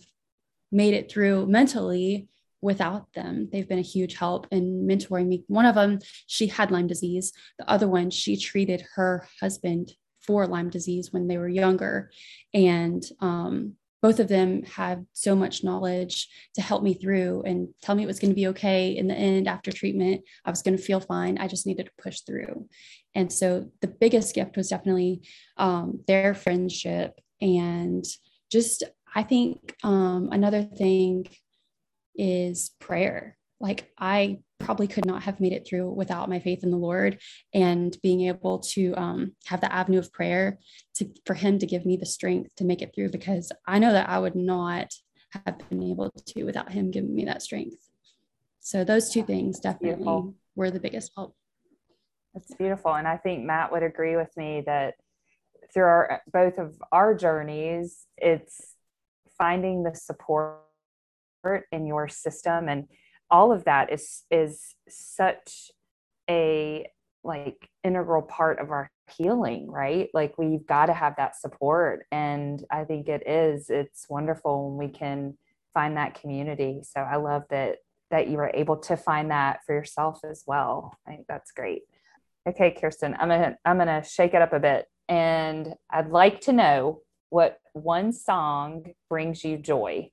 [0.72, 2.28] made it through mentally
[2.62, 3.50] without them.
[3.52, 5.44] They've been a huge help in mentoring me.
[5.48, 7.34] One of them, she had Lyme disease.
[7.60, 12.12] The other one, she treated her husband for Lyme disease when they were younger.
[12.54, 13.74] And um,
[14.08, 18.08] both of them had so much knowledge to help me through and tell me it
[18.08, 20.22] was going to be okay in the end after treatment.
[20.46, 21.38] I was going to feel fine.
[21.38, 22.70] I just needed to push through.
[23.16, 25.28] And so the biggest gift was definitely
[25.58, 28.06] um, their friendship and
[28.50, 28.84] just
[29.14, 31.28] i think um, another thing
[32.16, 33.38] is prayer.
[33.60, 37.20] Like I probably could not have made it through without my faith in the Lord
[37.54, 40.60] and being able to um, have the avenue of prayer
[40.96, 43.92] to for Him to give me the strength to make it through because I know
[43.94, 44.94] that I would not
[45.32, 47.90] have been able to without Him giving me that strength.
[48.60, 50.34] So those two things definitely beautiful.
[50.56, 51.36] were the biggest help.
[52.34, 54.96] That's beautiful, and I think Matt would agree with me that
[55.74, 58.76] through our both of our journeys, it's
[59.38, 60.58] finding the support
[61.72, 62.88] in your system and
[63.30, 65.72] all of that is is such
[66.30, 66.88] a
[67.24, 70.10] like integral part of our healing right?
[70.14, 74.88] Like we've got to have that support and i think it is it's wonderful when
[74.88, 75.38] we can
[75.74, 76.82] find that community.
[76.84, 77.78] So i love that
[78.12, 80.98] that you were able to find that for yourself as well.
[81.06, 81.84] I think that's great.
[82.48, 86.54] Okay kirsten i'm gonna i'm gonna shake it up a bit and i'd like to
[86.54, 90.10] know what one song brings you joy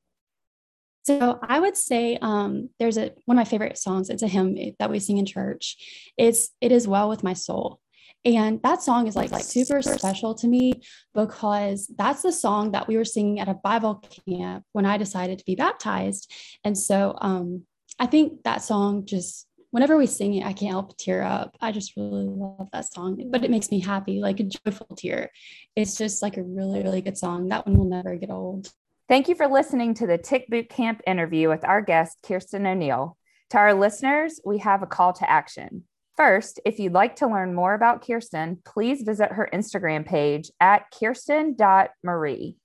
[1.05, 4.11] so I would say um, there's a one of my favorite songs.
[4.11, 6.13] It's a hymn that we sing in church.
[6.17, 7.81] It's "It Is Well with My Soul,"
[8.25, 10.81] and that song is like, like super special to me
[11.15, 15.39] because that's the song that we were singing at a Bible camp when I decided
[15.39, 16.33] to be baptized.
[16.65, 17.65] And so um,
[17.99, 21.57] I think that song just whenever we sing it, I can't help but tear up.
[21.61, 25.31] I just really love that song, but it makes me happy, like a joyful tear.
[25.77, 27.49] It's just like a really, really good song.
[27.49, 28.71] That one will never get old.
[29.07, 33.19] Thank you for listening to the Tick Boot Camp interview with our guest, Kirsten O'Neill.
[33.51, 35.85] To our listeners, we have a call to action.
[36.17, 40.87] First, if you'd like to learn more about Kirsten, please visit her Instagram page at
[40.91, 42.57] kirsten.marie.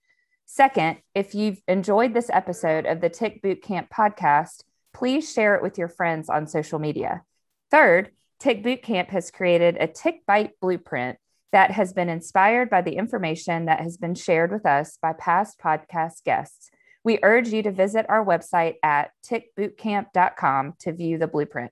[0.46, 4.64] Second, if you've enjoyed this episode of the Tick Boot Camp podcast,
[4.94, 7.24] please share it with your friends on social media.
[7.70, 11.18] Third, Tick Boot Camp has created a Tick Bite blueprint
[11.52, 15.60] that has been inspired by the information that has been shared with us by past
[15.60, 16.70] podcast guests.
[17.04, 21.72] We urge you to visit our website at tickbootcamp.com to view the blueprint.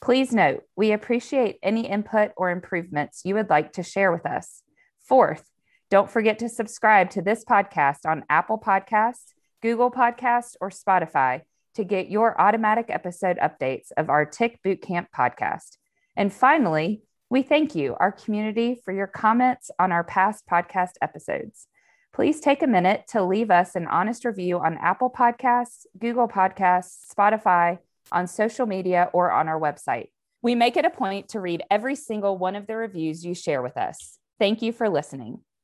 [0.00, 4.62] Please note, we appreciate any input or improvements you would like to share with us.
[5.00, 5.48] Fourth,
[5.90, 11.42] don't forget to subscribe to this podcast on Apple Podcasts, Google Podcasts, or Spotify
[11.74, 15.76] to get your automatic episode updates of our Tick Bootcamp podcast.
[16.16, 17.02] And finally,
[17.34, 21.66] we thank you, our community, for your comments on our past podcast episodes.
[22.12, 27.12] Please take a minute to leave us an honest review on Apple Podcasts, Google Podcasts,
[27.12, 27.80] Spotify,
[28.12, 30.10] on social media or on our website.
[30.42, 33.62] We make it a point to read every single one of the reviews you share
[33.62, 34.16] with us.
[34.38, 35.40] Thank you for listening.